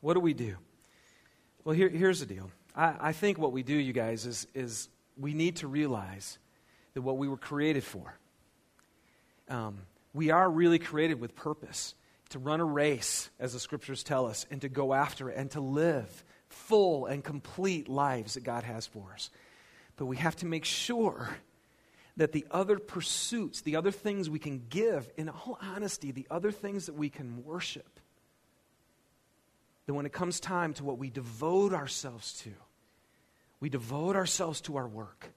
[0.00, 0.56] What do we do?
[1.64, 2.50] Well, here, here's the deal.
[2.78, 6.38] I, I think what we do, you guys, is, is we need to realize
[6.94, 8.14] that what we were created for.
[9.48, 9.80] Um,
[10.14, 11.94] we are really created with purpose
[12.30, 15.50] to run a race, as the scriptures tell us, and to go after it and
[15.50, 19.30] to live full and complete lives that God has for us.
[19.96, 21.30] But we have to make sure
[22.16, 26.50] that the other pursuits, the other things we can give, in all honesty, the other
[26.50, 28.00] things that we can worship,
[29.86, 32.50] that when it comes time to what we devote ourselves to,
[33.60, 35.30] we devote ourselves to our work.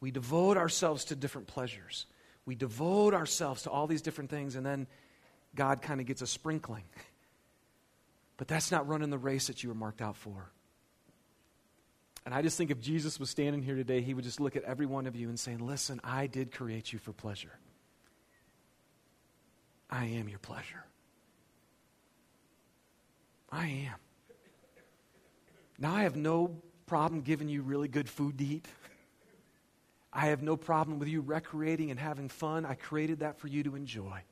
[0.00, 2.06] We devote ourselves to different pleasures.
[2.46, 4.86] We devote ourselves to all these different things, and then
[5.54, 6.84] God kind of gets a sprinkling.
[8.38, 10.50] But that's not running the race that you were marked out for.
[12.24, 14.64] And I just think if Jesus was standing here today, he would just look at
[14.64, 17.52] every one of you and say, Listen, I did create you for pleasure.
[19.90, 20.84] I am your pleasure.
[23.50, 23.94] I am.
[25.78, 28.66] Now, I have no problem giving you really good food to eat.
[30.12, 32.66] I have no problem with you recreating and having fun.
[32.66, 34.22] I created that for you to enjoy.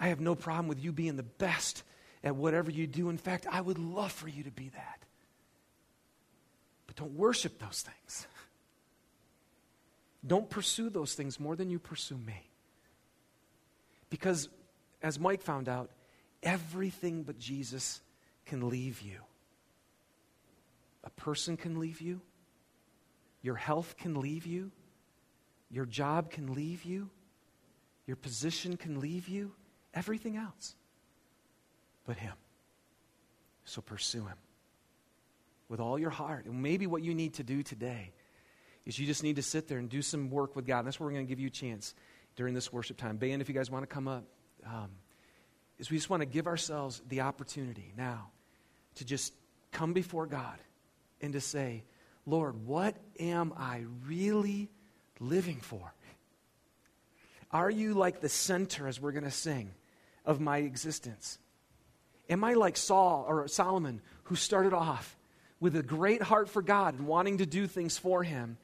[0.00, 1.82] I have no problem with you being the best
[2.24, 3.08] at whatever you do.
[3.08, 5.02] In fact, I would love for you to be that.
[6.86, 8.26] But don't worship those things.
[10.26, 12.50] Don't pursue those things more than you pursue me.
[14.10, 14.48] Because,
[15.02, 15.90] as Mike found out,
[16.42, 18.00] everything but Jesus
[18.46, 19.20] can leave you.
[21.04, 22.20] A person can leave you.
[23.42, 24.70] Your health can leave you.
[25.70, 27.10] Your job can leave you.
[28.06, 29.52] Your position can leave you.
[29.94, 30.74] Everything else
[32.06, 32.32] but Him.
[33.64, 34.38] So pursue Him
[35.68, 36.46] with all your heart.
[36.46, 38.12] And maybe what you need to do today
[38.86, 40.78] is you just need to sit there and do some work with God.
[40.78, 41.94] And that's where we're going to give you a chance
[42.34, 43.18] during this worship time.
[43.18, 44.24] Band, if you guys want to come up,
[44.64, 44.88] um,
[45.78, 48.30] is we just want to give ourselves the opportunity now
[48.96, 49.34] to just
[49.70, 50.58] come before God
[51.20, 51.84] and to say,
[52.26, 54.68] Lord, what am I really
[55.20, 55.92] living for?
[57.50, 59.70] Are you like the center, as we're going to sing,
[60.24, 61.38] of my existence?
[62.28, 65.16] Am I like Saul or Solomon, who started off
[65.60, 68.58] with a great heart for God and wanting to do things for him,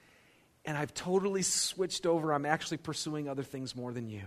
[0.66, 2.32] and I've totally switched over?
[2.32, 4.22] I'm actually pursuing other things more than you.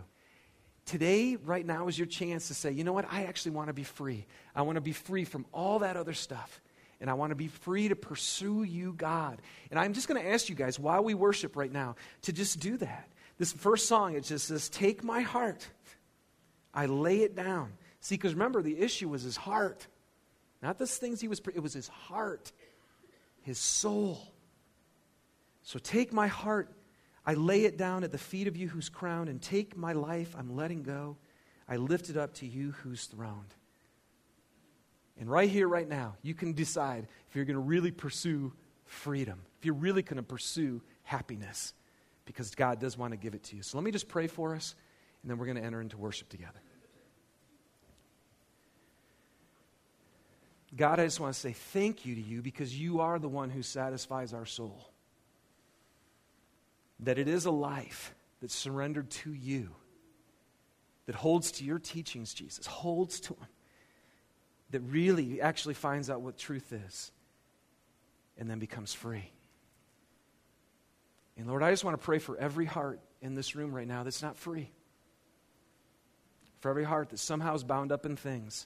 [0.86, 3.06] Today, right now, is your chance to say, you know what?
[3.12, 4.26] I actually want to be free.
[4.56, 6.62] I want to be free from all that other stuff.
[7.00, 9.42] And I want to be free to pursue you, God.
[9.70, 12.60] And I'm just going to ask you guys, while we worship right now, to just
[12.60, 13.08] do that.
[13.38, 15.68] This first song, it just says, Take my heart,
[16.74, 17.74] I lay it down.
[18.00, 19.86] See, because remember, the issue was his heart.
[20.62, 22.52] Not the things he was, it was his heart,
[23.42, 24.34] his soul.
[25.62, 26.74] So take my heart,
[27.26, 30.36] I lay it down at the feet of you who's crowned, and take my life,
[30.38, 31.18] I'm letting go.
[31.68, 33.54] I lift it up to you who's throned.
[35.20, 38.54] And right here, right now, you can decide if you're going to really pursue
[38.86, 41.74] freedom, if you're really going to pursue happiness,
[42.26, 43.64] because God does want to give it to you.
[43.64, 44.76] So let me just pray for us,
[45.22, 46.62] and then we're going to enter into worship together.
[50.76, 53.50] God, I just want to say thank you to you because you are the one
[53.50, 54.92] who satisfies our soul.
[57.00, 59.76] That it is a life that's surrendered to you.
[61.08, 63.48] that holds to your teachings, Jesus, holds to them,
[64.72, 67.12] that really actually finds out what truth is,
[68.38, 69.32] and then becomes free.
[71.38, 74.04] And Lord, I just want to pray for every heart in this room right now
[74.04, 74.72] that's not free.
[76.60, 78.66] For every heart that somehow is bound up in things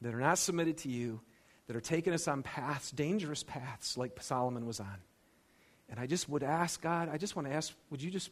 [0.00, 1.20] that are not submitted to you,
[1.66, 4.98] that are taking us on paths, dangerous paths like Solomon was on.
[5.88, 8.30] And I just would ask, God, I just want to ask, would you just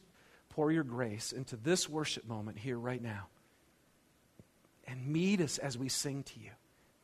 [0.50, 3.28] pour your grace into this worship moment here right now?
[4.92, 6.50] And meet us as we sing to you.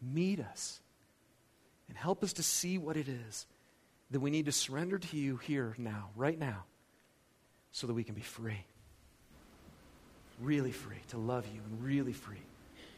[0.03, 0.81] Meet us.
[1.89, 3.47] And help us to see what it is
[4.11, 6.65] that we need to surrender to you here now, right now,
[7.73, 8.63] so that we can be free.
[10.39, 12.43] Really free to love you and really free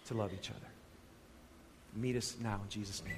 [0.07, 0.59] to love each other.
[1.95, 3.15] Meet us now in Jesus' name.